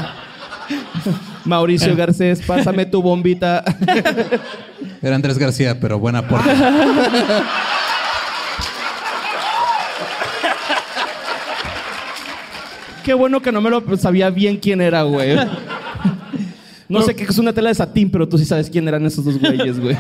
[1.45, 3.65] Mauricio Garcés, pásame tu bombita.
[5.01, 6.51] era Andrés García, pero buen aporte.
[13.03, 15.39] Qué bueno que no me lo sabía bien quién era, güey.
[16.89, 19.25] No sé qué es una tela de satín, pero tú sí sabes quién eran esos
[19.25, 19.97] dos güeyes, güey.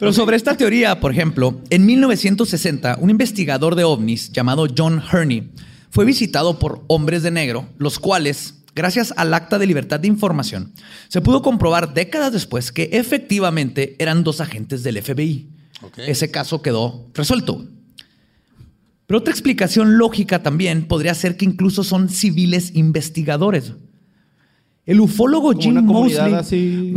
[0.00, 5.50] Pero sobre esta teoría, por ejemplo, en 1960, un investigador de ovnis llamado John Herney
[5.90, 10.72] fue visitado por hombres de negro, los cuales, gracias al acta de libertad de información,
[11.08, 15.50] se pudo comprobar décadas después que efectivamente eran dos agentes del FBI.
[15.98, 17.66] Ese caso quedó resuelto.
[19.06, 23.74] Pero otra explicación lógica también podría ser que incluso son civiles investigadores.
[24.90, 26.92] El ufólogo Como Jim una comunidad Mosley, así-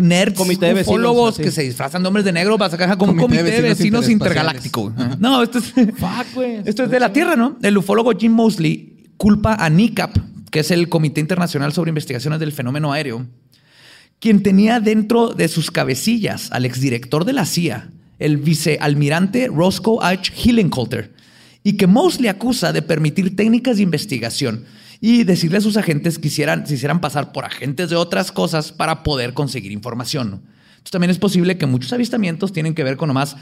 [0.00, 1.42] nerds, Comité de vecinos, ufólogos así.
[1.42, 4.92] que se disfrazan de hombres de negro para sacar como un Comité de vecinos intergaláctico.
[5.18, 6.58] No, esto es, Fuck, güey.
[6.64, 7.58] esto es de la Tierra, ¿no?
[7.62, 10.16] El ufólogo Jim Mosley culpa a NICAP,
[10.52, 13.26] que es el Comité Internacional sobre Investigaciones del Fenómeno Aéreo,
[14.20, 17.90] quien tenía dentro de sus cabecillas al exdirector de la CIA,
[18.20, 20.32] el vicealmirante Roscoe H.
[20.44, 21.12] Hillencoulter,
[21.64, 24.64] y que Mosley acusa de permitir técnicas de investigación
[25.04, 28.70] y decirle a sus agentes que hicieran, se hicieran pasar por agentes de otras cosas
[28.72, 30.30] para poder conseguir información.
[30.30, 30.36] ¿no?
[30.36, 33.36] Entonces también es posible que muchos avistamientos tienen que ver con nomás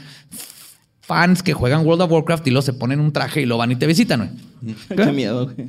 [1.01, 3.71] fans que juegan World of Warcraft y luego se ponen un traje y lo van
[3.71, 4.37] y te visitan.
[4.63, 4.73] ¿no?
[4.95, 5.67] Qué miedo, güey.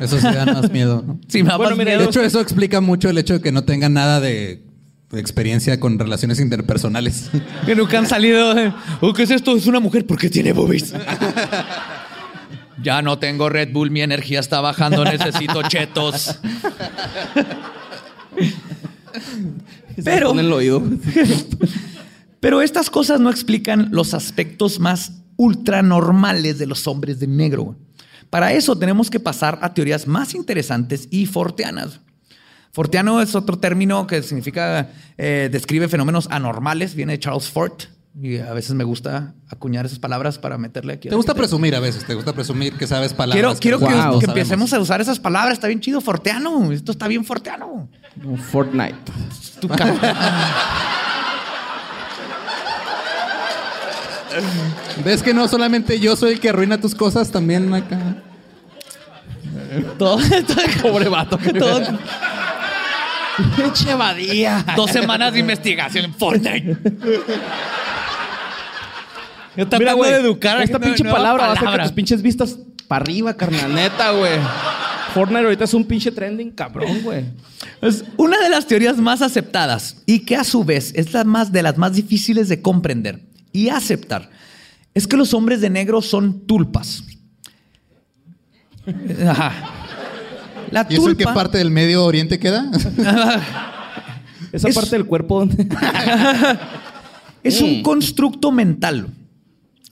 [0.00, 1.04] Eso sí da más miedo.
[1.06, 1.20] ¿no?
[1.28, 2.02] Sí, me da Bueno, más mira, miedo.
[2.02, 4.62] De hecho, eso explica mucho el hecho de que no tengan nada de
[5.12, 7.30] experiencia con relaciones interpersonales.
[7.66, 8.52] Que nunca han salido.
[8.54, 9.56] de, "Oh, ¿Qué es esto?
[9.56, 10.92] Es una mujer porque tiene boobies.
[12.82, 16.38] Ya no tengo Red Bull, mi energía está bajando, necesito chetos.
[20.04, 20.82] Pero, Pon el oído.
[22.40, 27.76] pero estas cosas no explican los aspectos más ultranormales de los hombres de negro.
[28.30, 32.00] Para eso tenemos que pasar a teorías más interesantes y forteanas.
[32.72, 37.84] Forteano es otro término que significa, eh, describe fenómenos anormales, viene de Charles Fort.
[38.20, 41.08] Y a veces me gusta acuñar esas palabras para meterle aquí.
[41.08, 43.60] Te gusta presumir a veces, te gusta presumir que sabes palabras.
[43.60, 45.52] Quiero, quiero que, empecemos a usar esas palabras.
[45.52, 46.72] Está bien chido, Forteano.
[46.72, 47.88] Esto está bien Forteano.
[48.50, 48.96] Fortnite.
[49.60, 49.68] Tu
[55.04, 57.30] ¿Ves que no solamente yo soy el que arruina tus cosas?
[57.30, 58.16] También acá.
[59.96, 60.18] todo,
[60.82, 61.38] Pobre vato.
[61.56, 61.98] todo-
[63.56, 64.64] Pinche badía.
[64.74, 66.76] dos semanas de investigación en Fortnite.
[69.58, 70.10] Yo Mira, tratando güey.
[70.12, 71.84] de educar a Esta pinche nueva palabra va a hacer que palabra.
[71.84, 72.56] tus pinches vistas
[72.86, 73.74] para arriba, carnal.
[73.74, 74.38] Neta, güey.
[75.12, 77.24] Fortnite ahorita es un pinche trending cabrón, güey.
[77.82, 81.50] Es una de las teorías más aceptadas y que a su vez es la más
[81.50, 83.20] de las más difíciles de comprender
[83.52, 84.30] y aceptar
[84.94, 87.02] es que los hombres de negro son tulpas.
[89.26, 89.52] Ajá.
[90.70, 92.70] La ¿Y eso en qué tulpa parte del Medio Oriente queda?
[94.52, 95.66] Esa Es- parte del cuerpo donde.
[97.42, 99.08] es un constructo mental,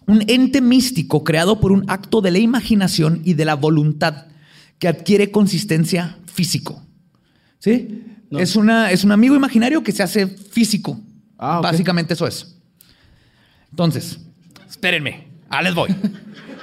[0.06, 4.26] un ente místico creado por un acto de la imaginación y de la voluntad
[4.78, 6.82] que adquiere consistencia físico.
[7.58, 8.02] ¿Sí?
[8.30, 8.38] No.
[8.38, 11.00] Es, una, es un amigo imaginario que se hace físico.
[11.38, 11.60] Ah.
[11.62, 12.56] Básicamente eso es.
[13.70, 14.20] Entonces,
[14.68, 15.94] espérenme, ah, les voy.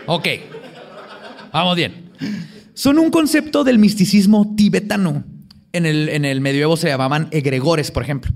[0.06, 0.28] Ok,
[1.52, 2.12] vamos bien.
[2.74, 5.24] Son un concepto del misticismo tibetano.
[5.72, 8.32] En el, en el medioevo se llamaban egregores, por ejemplo.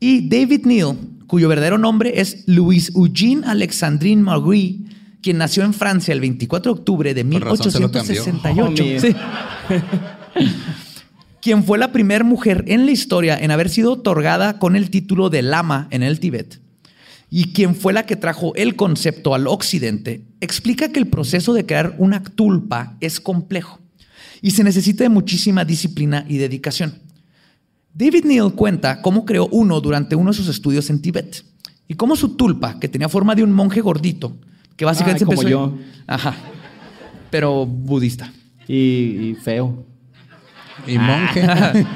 [0.00, 0.96] Y David Neal,
[1.26, 4.90] cuyo verdadero nombre es Louis Eugene Alexandrine Marguerite,
[5.22, 8.24] quien nació en Francia el 24 de octubre de Por razón se lo cambió.
[8.24, 8.84] 1868.
[8.84, 9.14] Oh, Sí.
[11.40, 15.30] quien fue la primera mujer en la historia en haber sido otorgada con el título
[15.30, 16.60] de lama en el Tíbet
[17.30, 21.66] y quien fue la que trajo el concepto al occidente, explica que el proceso de
[21.66, 23.80] crear una tulpa es complejo
[24.40, 26.94] y se necesita de muchísima disciplina y dedicación.
[27.98, 31.44] David Neal cuenta cómo creó uno durante uno de sus estudios en Tíbet
[31.88, 34.36] y cómo su tulpa, que tenía forma de un monje gordito,
[34.76, 35.78] que básicamente Ay, como empezó- yo.
[36.06, 36.36] Ajá.
[37.30, 38.32] Pero budista.
[38.68, 39.84] Y, y feo.
[40.86, 41.44] Y monje.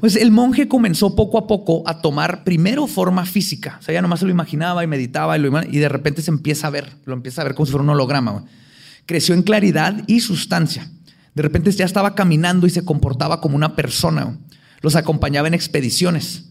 [0.00, 3.76] Pues el monje comenzó poco a poco a tomar primero forma física.
[3.78, 6.30] O sea, ya nomás se lo imaginaba y meditaba y, lo y de repente se
[6.30, 8.44] empieza a ver, lo empieza a ver como si fuera un holograma.
[9.04, 10.90] Creció en claridad y sustancia.
[11.34, 14.38] De repente ya estaba caminando y se comportaba como una persona.
[14.80, 16.44] Los acompañaba en expediciones.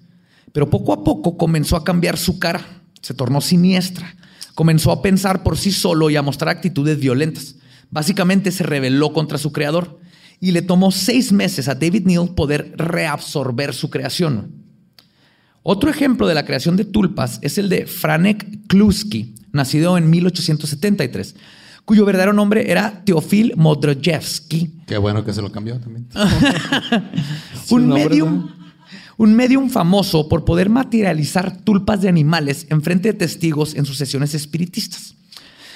[0.51, 2.65] Pero poco a poco comenzó a cambiar su cara.
[3.01, 4.15] Se tornó siniestra.
[4.53, 7.55] Comenzó a pensar por sí solo y a mostrar actitudes violentas.
[7.91, 9.99] Básicamente se rebeló contra su creador
[10.39, 14.51] y le tomó seis meses a David Neal poder reabsorber su creación.
[15.63, 21.35] Otro ejemplo de la creación de tulpas es el de Franek Kluski, nacido en 1873,
[21.85, 26.07] cuyo verdadero nombre era Teofil Modrojevsky, Qué bueno que se lo cambió también.
[27.69, 28.49] un medium,
[29.17, 33.97] un medium famoso por poder materializar tulpas de animales en frente de testigos en sus
[33.97, 35.15] sesiones espiritistas.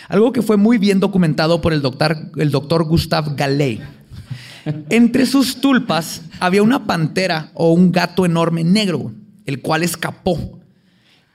[0.08, 3.80] Algo que fue muy bien documentado por el doctor, el doctor Gustave Gallet.
[4.90, 9.12] Entre sus tulpas había una pantera o un gato enorme negro,
[9.46, 10.60] el cual escapó.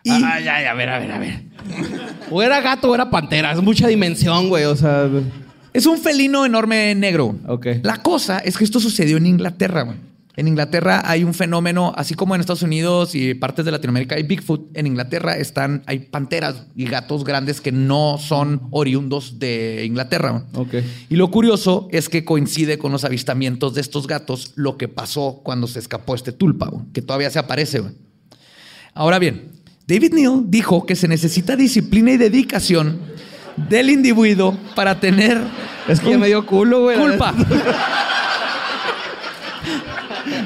[0.02, 1.53] Y Ay, ay, a ver, a ver, a ver.
[2.30, 3.52] O era gato o era pantera.
[3.52, 4.64] Es mucha dimensión, güey.
[4.64, 5.08] O sea.
[5.72, 7.36] es un felino enorme negro.
[7.46, 7.66] Ok.
[7.82, 9.82] La cosa es que esto sucedió en Inglaterra.
[9.82, 9.98] güey.
[10.36, 14.24] En Inglaterra hay un fenómeno, así como en Estados Unidos y partes de Latinoamérica hay
[14.24, 14.76] Bigfoot.
[14.76, 20.30] En Inglaterra están, hay panteras y gatos grandes que no son oriundos de Inglaterra.
[20.52, 20.66] güey.
[20.80, 20.84] Ok.
[21.08, 25.40] Y lo curioso es que coincide con los avistamientos de estos gatos lo que pasó
[25.44, 27.78] cuando se escapó este tulpa, güey, que todavía se aparece.
[27.78, 27.92] güey.
[28.92, 29.52] Ahora bien,
[29.86, 32.98] David Neal dijo que se necesita disciplina y dedicación
[33.68, 35.40] del individuo para tener
[35.86, 36.98] Es que me dio culo, güey.
[36.98, 37.34] culpa.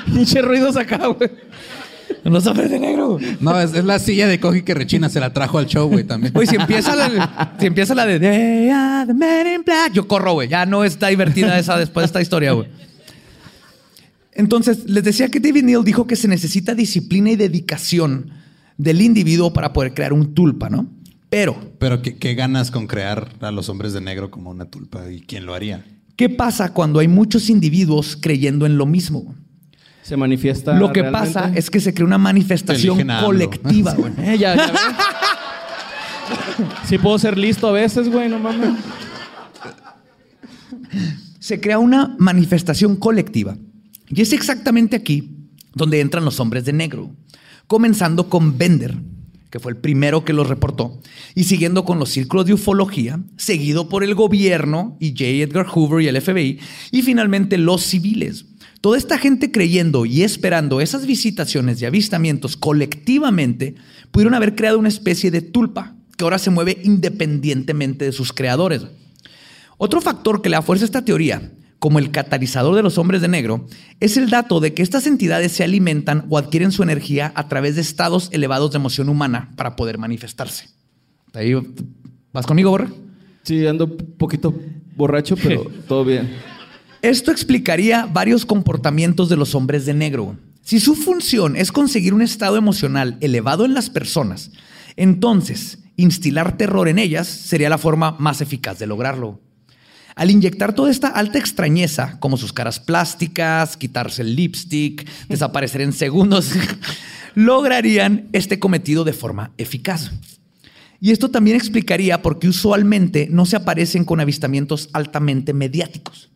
[0.07, 1.31] Pinche ruidos acá, güey.
[2.25, 3.11] Los hombres de negro.
[3.13, 3.37] güey.
[3.41, 6.05] No, es, es la silla de Coji que rechina, se la trajo al show, güey,
[6.05, 6.33] también.
[6.33, 10.09] Güey, si empieza la, si empieza la de They are the men in black, yo
[10.09, 10.49] corro, güey.
[10.49, 12.69] Ya no está divertida esa después de esta historia, güey.
[14.33, 18.31] Entonces, les decía que David Neal dijo que se necesita disciplina y dedicación
[18.79, 20.89] del individuo para poder crear un tulpa, ¿no?
[21.29, 25.11] Pero, Pero ¿qué, qué ganas con crear a los hombres de negro como una tulpa?
[25.11, 25.85] ¿Y quién lo haría?
[26.19, 29.37] ¿qué pasa cuando hay muchos individuos creyendo en lo mismo?
[30.03, 30.75] Se manifiesta.
[30.75, 31.33] Lo que realmente.
[31.33, 34.13] pasa es que se crea una manifestación colectiva, güey.
[34.19, 34.81] Eh, ya, ya ves.
[36.87, 38.71] Sí puedo ser listo a veces, güey, no mames.
[41.39, 43.57] se crea una manifestación colectiva.
[44.09, 45.37] Y es exactamente aquí
[45.75, 47.15] donde entran los hombres de negro,
[47.69, 48.97] comenzando con Bender,
[49.51, 51.01] que fue el primero que los reportó,
[51.35, 55.25] y siguiendo con los círculos de ufología, seguido por el gobierno y J.
[55.25, 56.59] Edgar Hoover y el FBI,
[56.91, 58.47] y finalmente los civiles.
[58.81, 63.75] Toda esta gente creyendo y esperando esas visitaciones y avistamientos colectivamente
[64.11, 68.83] pudieron haber creado una especie de tulpa que ahora se mueve independientemente de sus creadores.
[69.77, 73.23] Otro factor que le da fuerza a esta teoría, como el catalizador de los hombres
[73.23, 73.67] de negro,
[74.01, 77.77] es el dato de que estas entidades se alimentan o adquieren su energía a través
[77.77, 80.69] de estados elevados de emoción humana para poder manifestarse.
[81.35, 81.55] Ahí,
[82.33, 82.89] ¿Vas conmigo, Borre?
[83.45, 84.55] Sí, ando un poquito
[84.97, 86.29] borracho, pero todo bien.
[87.01, 90.37] Esto explicaría varios comportamientos de los hombres de negro.
[90.63, 94.51] Si su función es conseguir un estado emocional elevado en las personas,
[94.97, 99.41] entonces instilar terror en ellas sería la forma más eficaz de lograrlo.
[100.19, 105.93] Al inyectar toda esta alta extrañeza, como sus caras plásticas, quitarse el lipstick, desaparecer en
[105.93, 106.51] segundos,
[107.37, 110.11] lograrían este cometido de forma eficaz.
[111.01, 116.31] Y esto también explicaría por qué usualmente no se aparecen con avistamientos altamente mediáticos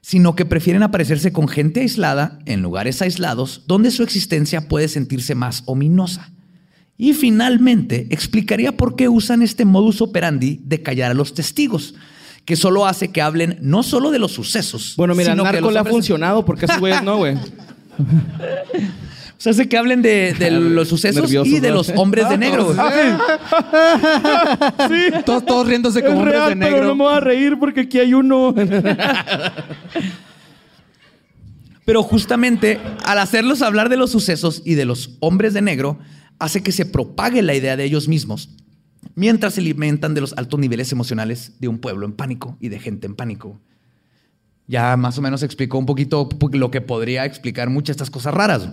[0.00, 5.34] sino que prefieren aparecerse con gente aislada en lugares aislados donde su existencia puede sentirse
[5.34, 6.30] más ominosa.
[6.98, 11.94] Y finalmente explicaría por qué usan este modus operandi de callar a los testigos,
[12.44, 14.94] que solo hace que hablen no solo de los sucesos.
[14.96, 17.36] Bueno, mira, sino Narco le ha hombres- funcionado porque esos güeyes no, güey.
[19.36, 21.74] O sea, hace que hablen de, de los sucesos Nerviosos, y de ¿no?
[21.74, 22.66] los hombres de negro.
[22.66, 22.78] güey.
[25.26, 26.76] Todos, todos riéndose como Es hombres de negro.
[26.76, 28.54] pero no me voy a reír porque aquí hay uno.
[31.84, 35.98] Pero justamente al hacerlos hablar de los sucesos y de los hombres de negro,
[36.38, 38.48] hace que se propague la idea de ellos mismos,
[39.14, 42.78] mientras se alimentan de los altos niveles emocionales de un pueblo en pánico y de
[42.78, 43.60] gente en pánico.
[44.66, 48.32] Ya más o menos explicó un poquito lo que podría explicar muchas de estas cosas
[48.34, 48.68] raras.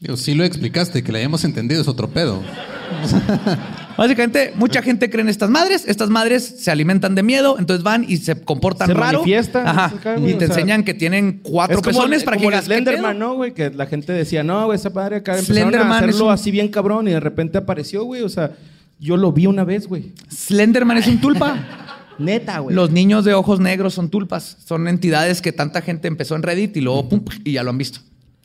[0.00, 2.40] Digo, sí lo explicaste, que le hayamos entendido es otro pedo.
[3.96, 5.84] Básicamente, mucha gente cree en estas madres.
[5.86, 9.18] Estas madres se alimentan de miedo, entonces van y se comportan Se raro.
[9.18, 9.92] manifiestan, Ajá.
[10.18, 13.18] Y te o sea, enseñan que tienen cuatro pezones para que como ¿qué Slenderman?
[13.18, 13.52] ¿no, güey?
[13.54, 16.50] Que la gente decía, no, güey, esa padre acá empezaron Slenderman a hacerlo un- así
[16.52, 18.22] bien cabrón y de repente apareció, güey.
[18.22, 18.52] O sea,
[18.98, 20.12] yo lo vi una vez, güey.
[20.30, 21.56] Slenderman es un tulpa.
[22.18, 22.74] Neta, güey.
[22.74, 24.56] Los niños de ojos negros son tulpas.
[24.64, 27.78] Son entidades que tanta gente empezó en Reddit y luego pum, y ya lo han
[27.78, 28.00] visto.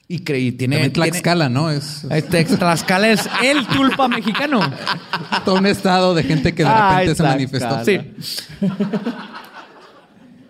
[0.07, 0.75] Y creí, tiene.
[0.75, 1.71] También tiene- Tlaxcala, ¿no?
[1.71, 4.59] Es Este, Tlaxcala es el tulpa mexicano.
[5.45, 7.79] todo un estado de gente que de Ay, repente se Tlaxcala.
[7.79, 7.85] manifestó.
[7.85, 8.69] Sí.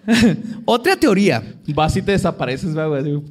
[0.66, 1.42] Otra teoría.
[1.68, 3.22] Vas y te desapareces, güey.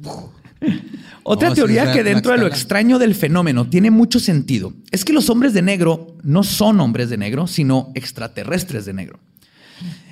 [1.23, 5.13] Otra No, teoría que dentro de lo extraño del fenómeno tiene mucho sentido es que
[5.13, 9.19] los hombres de negro no son hombres de negro, sino extraterrestres de negro.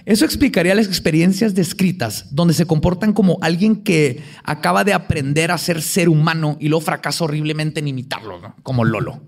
[0.06, 5.58] Eso explicaría las experiencias descritas donde se comportan como alguien que acaba de aprender a
[5.58, 8.56] ser ser humano y luego fracasa horriblemente en imitarlo, ¿no?
[8.64, 9.22] como Lolo.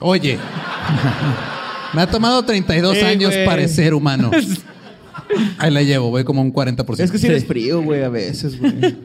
[0.00, 0.38] Oye,
[1.94, 3.46] me ha tomado 32 Eh, años güey.
[3.46, 4.30] parecer humano.
[5.58, 7.00] Ahí la llevo, voy como un 40%.
[7.00, 8.96] Es que si eres frío, güey, a veces, güey.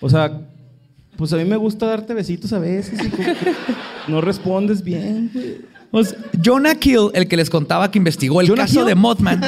[0.00, 0.40] O sea,
[1.20, 3.36] pues a mí me gusta darte besitos a veces y como que
[4.08, 6.04] no respondes bien, güey.
[6.04, 8.86] Sea, Jonah Kill, el que les contaba que investigó el ¿Jonah caso Hill?
[8.86, 9.40] de Mothman.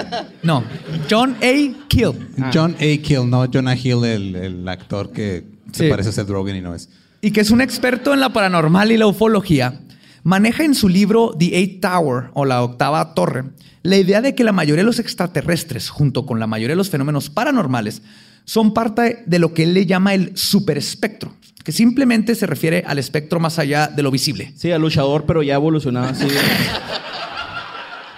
[0.43, 0.62] No,
[1.11, 1.87] John A.
[1.89, 2.12] Kill.
[2.53, 3.03] John A.
[3.03, 5.91] Kill, no Jonah Hill, el, el actor que se Sí.
[5.91, 6.89] parece a Seth Rogen y no es.
[7.23, 9.81] y que es un experto en la paranormal y la ufología,
[10.25, 13.45] maneja en su libro The Eight Tower o la octava torre
[13.85, 16.91] la idea de que la mayoría de los extraterrestres, junto con la mayoría de los
[16.91, 18.03] fenómenos paranormales,
[18.45, 21.35] son parte de lo que él le llama el superespectro,
[21.65, 24.53] que simplemente se refiere al espectro más allá de lo visible.
[24.57, 26.27] Sí, al luchador, pero ya evolucionado así.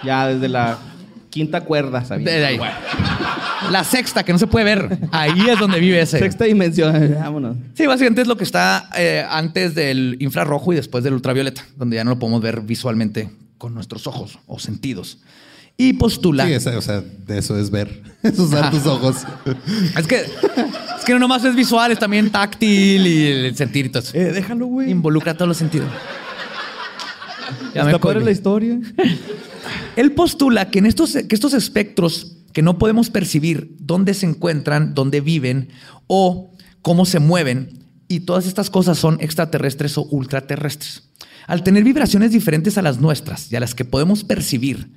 [0.03, 0.77] ya desde la
[1.29, 2.25] quinta cuerda, ¿sabías?
[2.25, 2.59] De ahí.
[3.71, 4.99] La sexta, que no se puede ver.
[5.11, 6.19] Ahí es donde vive ese.
[6.19, 7.57] Sexta dimensión, vámonos.
[7.73, 11.95] Sí, básicamente es lo que está eh, antes del infrarrojo y después del ultravioleta, donde
[11.95, 15.17] ya no lo podemos ver visualmente con nuestros ojos o sentidos.
[15.77, 16.45] Y postula.
[16.45, 18.01] Sí, esa- o sea, de eso es ver.
[18.23, 18.71] Es usar Ajá.
[18.71, 19.17] tus ojos.
[19.97, 20.23] Es que,
[21.05, 24.17] que no nomás es visual, es también táctil y el sentir y todo eso.
[24.17, 24.91] Eh, déjalo, güey.
[24.91, 25.87] Involucra todos los sentidos.
[27.73, 28.25] Ya padre cohibí.
[28.25, 28.79] la historia.
[29.95, 34.93] Él postula que en estos, que estos espectros que no podemos percibir dónde se encuentran,
[34.93, 35.69] dónde viven
[36.07, 36.51] o
[36.81, 41.09] cómo se mueven, y todas estas cosas son extraterrestres o ultraterrestres.
[41.47, 44.91] Al tener vibraciones diferentes a las nuestras y a las que podemos percibir,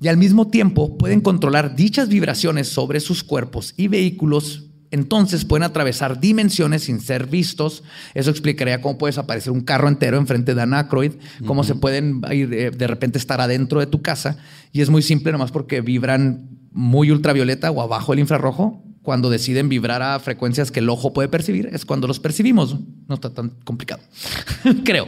[0.00, 5.64] y al mismo tiempo pueden controlar dichas vibraciones sobre sus cuerpos y vehículos, entonces pueden
[5.64, 7.82] atravesar dimensiones sin ser vistos.
[8.14, 11.12] Eso explicaría cómo puedes aparecer un carro entero enfrente de Anacroid,
[11.46, 14.38] cómo se pueden ir, eh, de repente estar adentro de tu casa.
[14.72, 18.82] Y es muy simple, nomás porque vibran muy ultravioleta o abajo el infrarrojo.
[19.02, 22.76] Cuando deciden vibrar a frecuencias que el ojo puede percibir, es cuando los percibimos.
[23.08, 24.02] No está tan complicado.
[24.84, 25.06] Creo.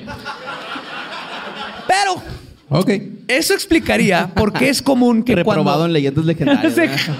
[1.86, 2.22] Pero
[2.70, 2.90] Ok.
[3.28, 5.86] eso explicaría por qué es común que Reprobado cuando...
[5.86, 6.74] en leyendas legendarias.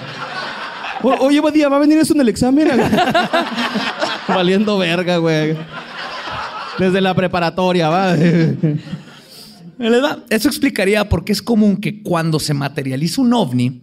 [1.03, 2.69] O- Oye, Badía, ¿va a venir eso en el examen?
[4.29, 5.57] Valiendo verga, güey.
[6.79, 8.15] Desde la preparatoria, va.
[10.29, 13.81] Eso explicaría por qué es común que cuando se materializa un ovni,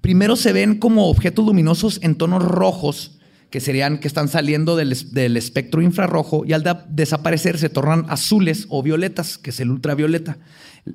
[0.00, 3.18] primero se ven como objetos luminosos en tonos rojos,
[3.50, 8.66] que serían que están saliendo del, del espectro infrarrojo, y al desaparecer se tornan azules
[8.68, 10.38] o violetas, que es el ultravioleta.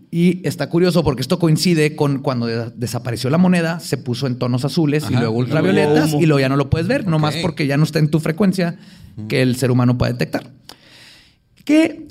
[0.09, 4.39] Y está curioso porque esto coincide con cuando de- desapareció la moneda, se puso en
[4.39, 5.19] tonos azules y Ajá.
[5.19, 7.41] luego Y luego ultravioletas, y luego ya no lo puedes ver, nomás Ok.
[7.41, 8.77] porque ya no está en tu frecuencia
[9.27, 10.49] que el ser humano puede detectar.
[11.65, 12.07] Que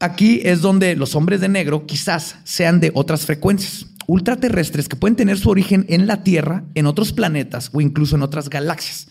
[0.00, 5.16] aquí es donde los hombres de negro quizás sean de otras frecuencias, ultraterrestres que pueden
[5.16, 9.06] tener su origen en la Tierra, en otros planetas o incluso en otras galaxias.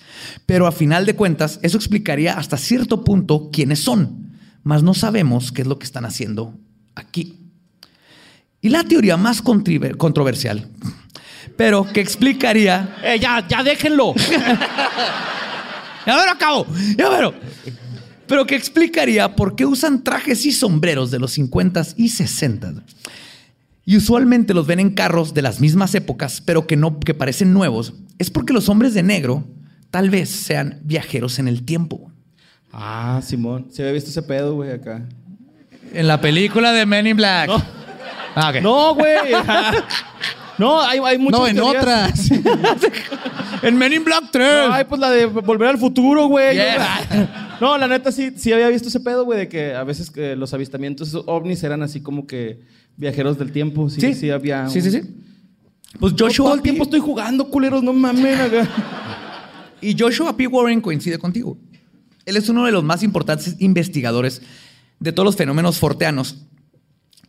[0.45, 4.31] Pero a final de cuentas, eso explicaría hasta cierto punto quiénes son,
[4.63, 6.55] mas no sabemos qué es lo que están haciendo
[6.95, 7.37] aquí.
[8.61, 10.67] Y la teoría más controversial,
[11.57, 14.13] pero que explicaría Eh, ya, ya déjenlo.
[16.05, 16.65] ya me lo acabo.
[16.97, 17.33] Ya me lo-
[18.27, 22.81] Pero que explicaría por qué usan trajes y sombreros de los 50s y 60s.
[23.83, 27.51] Y usualmente los ven en carros de las mismas épocas, pero que no que parecen
[27.51, 27.93] nuevos.
[28.19, 29.43] Es porque los hombres de negro
[29.91, 32.11] tal vez sean viajeros en el tiempo.
[32.73, 33.67] Ah, Simón.
[33.71, 35.03] Se había visto ese pedo, güey, acá.
[35.93, 37.47] En la película de Men in Black.
[37.49, 37.61] No.
[38.35, 38.61] Ah, ok.
[38.61, 39.17] No, güey.
[40.57, 41.81] No, hay, hay muchas No, en teorías.
[41.83, 42.31] otras.
[43.63, 44.45] En Men in Black 3.
[44.71, 46.55] Ay, pues la de volver al futuro, güey.
[46.55, 47.27] Yes.
[47.59, 50.35] No, la neta sí, sí había visto ese pedo, güey, de que a veces que
[50.35, 52.61] los avistamientos ovnis eran así como que
[52.97, 53.87] viajeros del tiempo.
[53.89, 54.67] Sí, sí, había.
[54.67, 55.01] Sí, un- sí, sí.
[55.99, 58.39] Pues Yo Joshua todo el tiempo estoy jugando, culeros, no mames.
[58.39, 58.67] acá.
[59.81, 60.47] Y Joshua P.
[60.47, 61.57] Warren coincide contigo.
[62.25, 64.41] Él es uno de los más importantes investigadores
[64.99, 66.45] de todos los fenómenos forteanos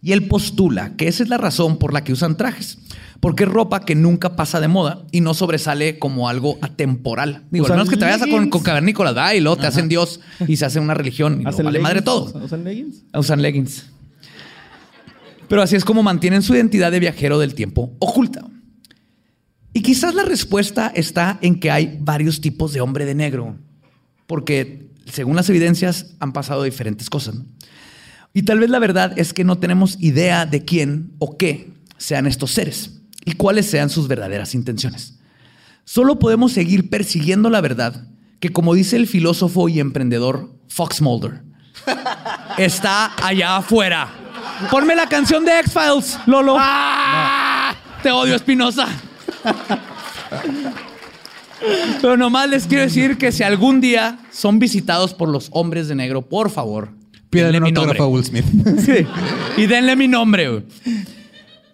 [0.02, 2.78] Y él postula que esa es la razón por la que usan trajes.
[3.20, 7.44] Porque es ropa que nunca pasa de moda y no sobresale como algo atemporal.
[7.50, 9.32] Digo, al menos que te vayas a con, con cavernícolas, ¿verdad?
[9.34, 12.02] Y luego te hacen Dios y se hace una religión y no ¿Hacen vale madre
[12.02, 12.32] todo.
[12.44, 13.04] ¿Usan leggings?
[13.14, 13.86] Usan leggings.
[15.48, 18.44] Pero así es como mantienen su identidad de viajero del tiempo oculta.
[19.72, 23.56] Y quizás la respuesta está en que hay varios tipos de hombre de negro,
[24.26, 27.36] porque según las evidencias han pasado diferentes cosas.
[27.36, 27.46] ¿no?
[28.34, 32.26] Y tal vez la verdad es que no tenemos idea de quién o qué sean
[32.26, 35.18] estos seres y cuáles sean sus verdaderas intenciones.
[35.84, 38.06] Solo podemos seguir persiguiendo la verdad
[38.40, 41.42] que, como dice el filósofo y emprendedor Fox Mulder,
[42.58, 44.08] está allá afuera.
[44.70, 46.56] Ponme la canción de X-Files, Lolo.
[48.02, 48.88] Te odio, Espinosa.
[52.00, 55.94] Pero nomás les quiero decir que si algún día son visitados por los hombres de
[55.94, 56.90] negro, por favor,
[57.32, 57.98] un mi nombre.
[57.98, 58.44] a Will Smith.
[58.84, 59.06] Sí.
[59.56, 60.48] Y denle mi nombre.
[60.48, 60.64] güey.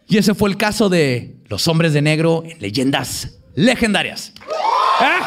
[0.07, 4.33] Y ese fue el caso de los hombres de negro en leyendas legendarias.
[5.01, 5.25] ¿Eh?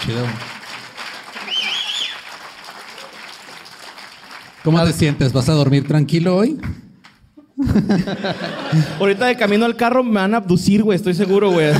[0.00, 0.26] Chido.
[4.66, 5.32] ¿Cómo te sientes?
[5.32, 6.58] ¿Vas a dormir tranquilo hoy?
[8.98, 11.72] Ahorita de camino al carro me van a abducir, güey, estoy seguro, güey.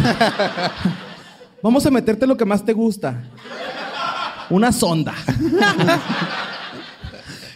[1.64, 3.24] Vamos a meterte lo que más te gusta.
[4.50, 5.14] Una sonda.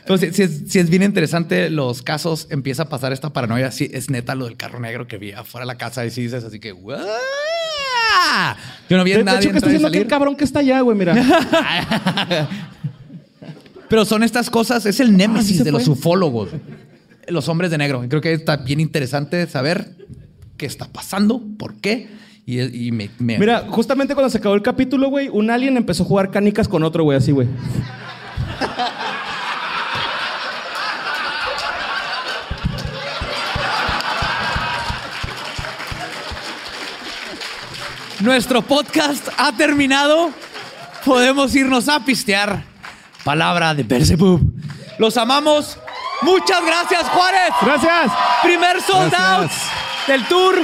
[0.01, 3.71] Entonces, si es, si es bien interesante los casos, empieza a pasar esta paranoia.
[3.71, 6.23] Sí, es neta lo del carro negro que vi afuera de la casa y si
[6.23, 6.71] dices así que.
[6.71, 6.87] Yo
[8.97, 10.01] no vi a De, de nadie hecho, que está entrar y diciendo salir.
[10.01, 11.15] aquel cabrón que está allá, güey, mira.
[13.91, 16.49] Pero son estas cosas, es el némesis Ah, se de los ufólogos,
[17.29, 18.03] los hombres de negro.
[18.05, 19.97] Y creo que está bien interesante saber
[20.57, 22.09] qué está pasando, por qué.
[22.47, 26.05] Y, y me, me- Mira, justamente cuando se acabó el capítulo, güey, un alien empezó
[26.05, 27.49] a jugar canicas con otro, güey, así, güey.
[38.21, 40.31] Nuestro podcast ha terminado.
[41.05, 42.65] Podemos irnos a pistear.
[43.25, 44.41] Palabra de Beelzebub.
[44.99, 45.79] Los amamos.
[46.23, 47.51] Muchas gracias, Juárez.
[47.63, 48.13] Gracias.
[48.43, 49.51] Primer sold out
[50.07, 50.55] del tour.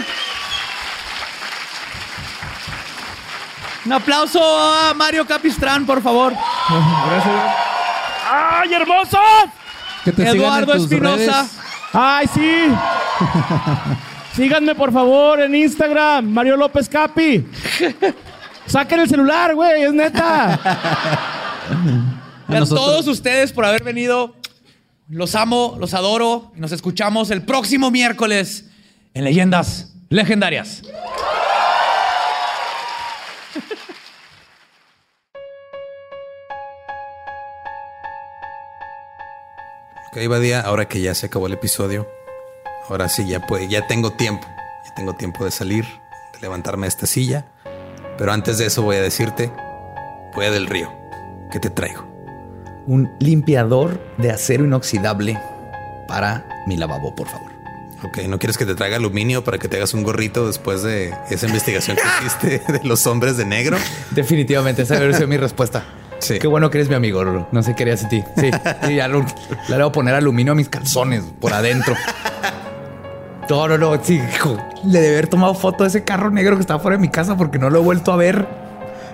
[3.84, 6.34] Un aplauso a Mario Capistrán, por favor.
[7.08, 7.54] Gracias.
[8.28, 9.20] ¡Ay, hermosos!
[10.04, 11.46] Que te sigan Eduardo Espinosa.
[11.92, 12.68] ¡Ay, sí!
[14.34, 17.46] Síganme, por favor, en Instagram, Mario López Capi.
[18.66, 20.58] Saquen el celular, güey, es neta.
[22.48, 24.34] A nosotros- todos ustedes por haber venido.
[25.08, 26.52] Los amo, los adoro.
[26.56, 28.66] Y nos escuchamos el próximo miércoles
[29.14, 30.82] en Leyendas Legendarias.
[40.12, 42.08] Ok, Badía, ahora que ya se acabó el episodio,
[42.88, 44.46] ahora sí ya puede, ya tengo tiempo,
[44.86, 45.84] ya tengo tiempo de salir,
[46.34, 47.46] de levantarme de esta silla.
[48.16, 49.52] Pero antes de eso voy a decirte,
[50.34, 50.90] voy a del río,
[51.50, 52.15] ¿qué te traigo?
[52.86, 55.38] Un limpiador de acero inoxidable
[56.06, 57.50] para mi lavabo, por favor.
[58.04, 61.12] Ok, ¿no quieres que te traiga aluminio para que te hagas un gorrito después de
[61.30, 63.76] esa investigación que hiciste de los hombres de negro?
[64.12, 65.84] Definitivamente, esa debe ser mi respuesta.
[66.18, 66.38] Sí.
[66.38, 67.48] Qué bueno que eres mi amigo, Rolo.
[67.52, 68.24] No sé qué harías sin ti.
[68.36, 68.50] Sí,
[68.86, 69.24] sí, ya lo-
[69.68, 71.94] le debo poner aluminio a mis calzones por adentro.
[73.50, 74.02] No, no, no.
[74.02, 74.56] Sí, hijo.
[74.84, 77.36] Le debe haber tomado foto de ese carro negro que está fuera de mi casa
[77.36, 78.46] porque no lo he vuelto a ver.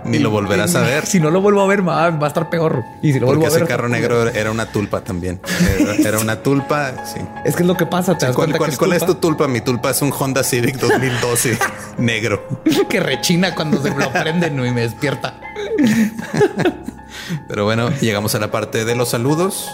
[0.05, 1.07] Ni lo volverás a ver.
[1.07, 2.85] Si no lo vuelvo a ver, va, va a estar peor.
[3.03, 3.63] Y si lo vuelvo Porque a ver.
[3.65, 5.41] ese carro negro era una tulpa también.
[5.79, 7.21] Era, era una tulpa, sí.
[7.45, 8.17] Es que es lo que pasa.
[8.19, 9.47] ¿te ¿Cuál, que cuál es tu tulpa?
[9.49, 11.59] Mi tulpa es un Honda Civic 2012
[11.99, 12.43] negro.
[12.89, 15.35] que rechina cuando se lo prenden y me despierta.
[17.49, 19.71] Pero bueno, llegamos a la parte de los saludos.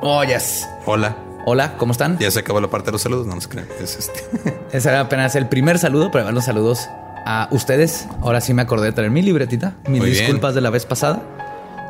[0.00, 0.68] Oh, yes.
[0.86, 1.16] Hola.
[1.44, 2.18] Hola, ¿cómo están?
[2.18, 3.66] Ya se acabó la parte de los saludos, no nos crean.
[3.80, 4.24] Es este.
[4.72, 6.88] Ese era apenas el primer saludo, pero van los saludos
[7.24, 8.08] a ustedes.
[8.20, 9.74] Ahora sí me acordé de traer mi libretita.
[9.88, 10.24] Mis Muy bien.
[10.24, 11.22] disculpas de la vez pasada.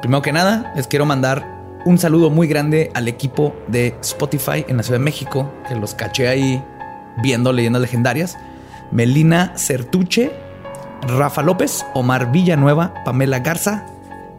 [0.00, 4.76] Primero que nada, les quiero mandar un saludo muy grande al equipo de Spotify en
[4.76, 6.62] la Ciudad de México, que los caché ahí
[7.22, 8.38] viendo leyendas legendarias.
[8.90, 10.30] Melina Certuche,
[11.08, 13.86] Rafa López, Omar Villanueva, Pamela Garza.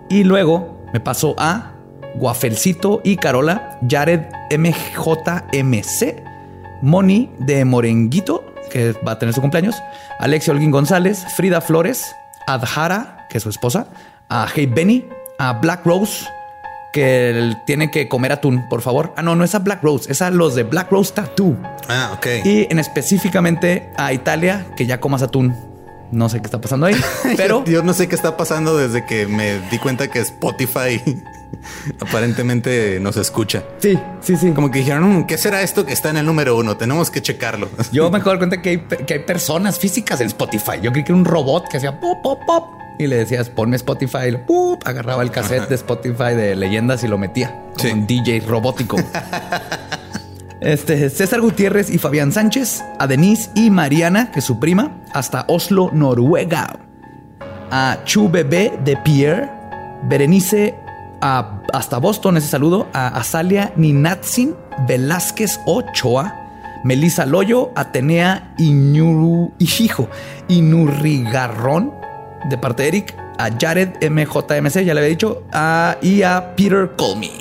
[0.10, 1.72] Y luego me pasó a
[2.15, 4.22] Guafelcito y Carola, Jared
[4.56, 6.24] MJMC,
[6.82, 9.76] Moni de Morenguito, que va a tener su cumpleaños,
[10.20, 12.16] Alexia Holguín González, Frida Flores,
[12.48, 13.88] Adhara, que es su esposa,
[14.30, 16.26] a Hey Benny, a Black Rose,
[16.91, 19.14] que tiene que comer atún, por favor.
[19.16, 21.56] Ah, no, no es a Black Rose, es a los de Black Rose Tattoo.
[21.88, 22.28] Ah, ok.
[22.44, 25.56] Y en específicamente a Italia, que ya comas atún.
[26.12, 26.95] No sé qué está pasando ahí,
[27.38, 31.02] pero Yo no sé qué está pasando desde que me di cuenta que Spotify
[31.99, 33.64] aparentemente nos escucha.
[33.80, 34.52] sí, sí, sí.
[34.52, 36.77] Como que dijeron, "Mm, ¿qué será esto que está en el número uno?
[36.77, 37.69] Tenemos que checarlo.
[37.91, 40.73] Yo me doy cuenta que hay, que hay personas físicas en Spotify.
[40.81, 42.65] Yo creí que era un robot que hacía pop, pop, pop.
[42.99, 44.27] Y le decías, ponme Spotify.
[44.27, 47.49] Y lo, pup, agarraba el cassette de Spotify de leyendas y lo metía.
[47.76, 47.91] Como Sí.
[47.91, 48.98] un DJ robótico.
[50.61, 55.44] Este, César Gutiérrez y Fabián Sánchez, a Denise y Mariana, que es su prima, hasta
[55.49, 56.80] Oslo, Noruega.
[57.69, 59.49] A Chu Bebé de Pierre,
[60.03, 60.73] Berenice
[61.24, 62.88] a- hasta Boston, ese saludo.
[62.94, 64.56] A Azalia Ninatsin
[64.88, 66.36] Velázquez Ochoa,
[66.84, 70.10] Melissa Loyo, Atenea Iñuru, Ijijo,
[70.50, 71.94] Inurrigarrón,
[72.50, 73.16] de parte de Eric.
[73.40, 75.44] A Jared MJMC, ya le había dicho.
[75.52, 77.32] a- y a Peter Colmy.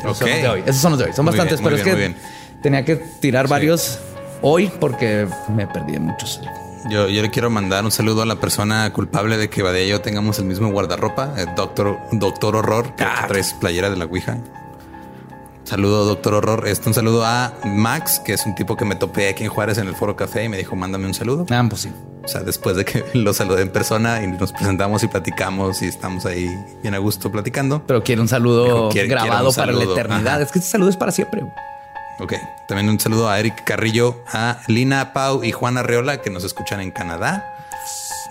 [0.00, 0.62] Esos son los de hoy.
[0.66, 1.12] Esos son los de hoy.
[1.14, 4.00] Son Muy bastantes, bien, pero bien, es que tenía que tirar varios
[4.42, 6.40] hoy porque me perdí de muchos.
[6.90, 9.88] Yo, yo le quiero mandar un saludo a la persona culpable de que Badía y
[9.88, 13.24] yo tengamos el mismo guardarropa, el doctor, doctor Horror, que Ah.
[13.28, 14.38] traes playera de la Ouija.
[15.64, 16.66] Saludo, doctor Horror.
[16.66, 19.76] Este, un saludo a Max, que es un tipo que me topé aquí en Juárez
[19.76, 21.44] en el Foro Café y me dijo, mándame un saludo.
[21.50, 21.92] Ah, pues sí.
[22.24, 25.86] O sea, después de que lo saludé en persona y nos presentamos y platicamos y
[25.88, 26.48] estamos ahí
[26.82, 27.82] bien a gusto platicando.
[27.86, 30.34] Pero quiero un saludo Dijo, quiere- grabado para la eternidad.
[30.36, 30.42] Ajá.
[30.42, 31.42] Es que este saludo es para siempre.
[32.18, 32.34] Ok.
[32.66, 36.80] También un saludo a Eric Carrillo, a Lina Pau y Juana Reola que nos escuchan
[36.80, 37.54] en Canadá.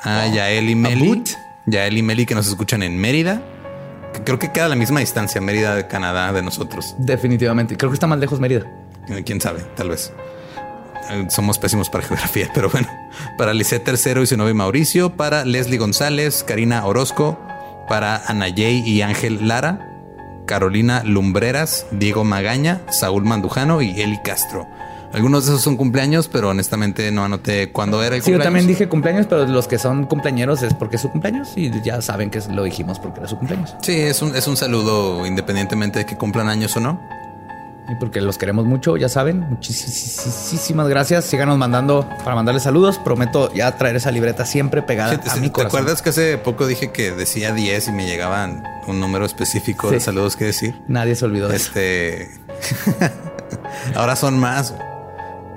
[0.03, 1.23] A Yael y Meli.
[1.65, 3.41] Yael y Meli que nos escuchan en Mérida.
[4.25, 6.95] Creo que queda a la misma distancia Mérida de Canadá de nosotros.
[6.97, 7.77] Definitivamente.
[7.77, 8.65] Creo que está más lejos Mérida.
[9.09, 10.11] Eh, Quién sabe, tal vez.
[11.09, 12.87] Eh, Somos pésimos para geografía, pero bueno.
[13.37, 15.15] Para Lisette Tercero y su novio Mauricio.
[15.15, 17.39] Para Leslie González, Karina Orozco.
[17.87, 19.79] Para Anayey y Ángel Lara.
[20.47, 24.67] Carolina Lumbreras, Diego Magaña, Saúl Mandujano y Eli Castro.
[25.13, 28.43] Algunos de esos son cumpleaños, pero honestamente no anoté cuándo era el Sí, yo cumpleaños.
[28.45, 32.01] también dije cumpleaños, pero los que son cumpleañeros es porque es su cumpleaños y ya
[32.01, 33.73] saben que lo dijimos porque era su cumpleaños.
[33.81, 36.99] Sí, es un, es un saludo independientemente de que cumplan años o no.
[37.89, 39.39] Y porque los queremos mucho, ya saben.
[39.49, 41.23] Muchísimas gracias.
[41.25, 42.97] Síganos mandando para mandarles saludos.
[42.97, 45.79] Prometo ya traer esa libreta siempre pegada Sí, ¿Te, a mi te corazón.
[45.79, 49.99] acuerdas que hace poco dije que decía 10 y me llegaban un número específico de
[50.01, 50.81] saludos que decir?
[50.87, 51.49] Nadie se olvidó.
[51.51, 52.29] Este.
[53.95, 54.73] Ahora son más.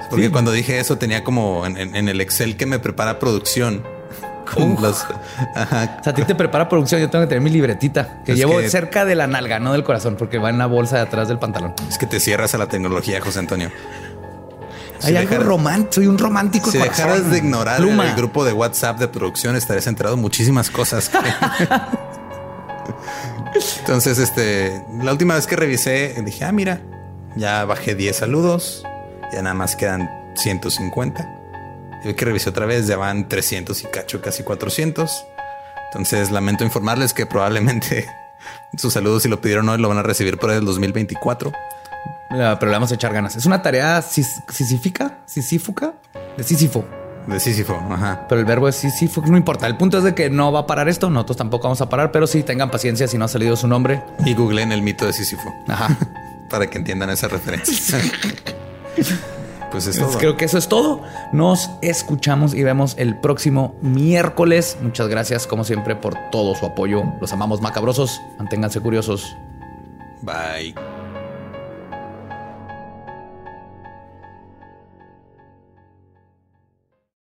[0.09, 0.31] Porque Sí.
[0.32, 3.82] cuando dije eso tenía como en, en- en el Excel que me prepara producción.
[4.55, 5.05] Con los.
[5.55, 5.97] Ajá.
[6.01, 7.01] O sea, a ti te prepara producción.
[7.01, 9.72] Yo tengo que tener mi libretita que Es llevo que- cerca de la nalga, no
[9.72, 11.74] del corazón, porque va en la bolsa de atrás del pantalón.
[11.89, 13.70] Es que te cierras a la tecnología, José Antonio.
[15.02, 15.93] Hay Si algo dejaras- romántico.
[15.94, 16.70] Soy un romántico.
[16.70, 18.09] Si de dejaras de ignorar Pluma.
[18.10, 21.10] el grupo de WhatsApp de producción, estarías enterado de muchísimas cosas.
[23.81, 26.81] Entonces, este, la última vez que revisé, dije, ah, mira,
[27.36, 28.85] ya bajé 10 saludos,
[29.32, 31.28] ya nada más quedan 150.
[32.05, 35.24] Y hoy que revisé otra vez, ya van 300 y cacho, casi 400.
[35.93, 38.06] Entonces, lamento informarles que probablemente
[38.77, 41.52] sus saludos, si lo pidieron hoy, lo van a recibir por el 2024.
[42.31, 43.36] La- Pero le vamos a echar ganas.
[43.36, 45.93] Es una tarea sis- sisífica, sisífuca,
[46.36, 46.85] de Sísifo.
[47.27, 48.27] De Sísifo, ajá.
[48.28, 49.66] Pero el verbo es Sísifo, no importa.
[49.66, 51.10] El punto es de que no va a parar esto.
[51.10, 54.02] Nosotros tampoco vamos a parar, pero sí tengan paciencia si no ha salido su nombre.
[54.24, 55.97] Y googleen el mito de Sísifo Ajá.
[56.51, 57.98] para que entiendan esa referencia.
[59.70, 60.18] pues es todo.
[60.18, 61.02] Creo que eso es todo.
[61.32, 64.76] Nos escuchamos y vemos el próximo miércoles.
[64.82, 67.05] Muchas gracias, como siempre, por todo su apoyo.
[67.20, 68.20] Los amamos macabrosos.
[68.38, 69.36] Manténganse curiosos.
[70.22, 70.99] Bye.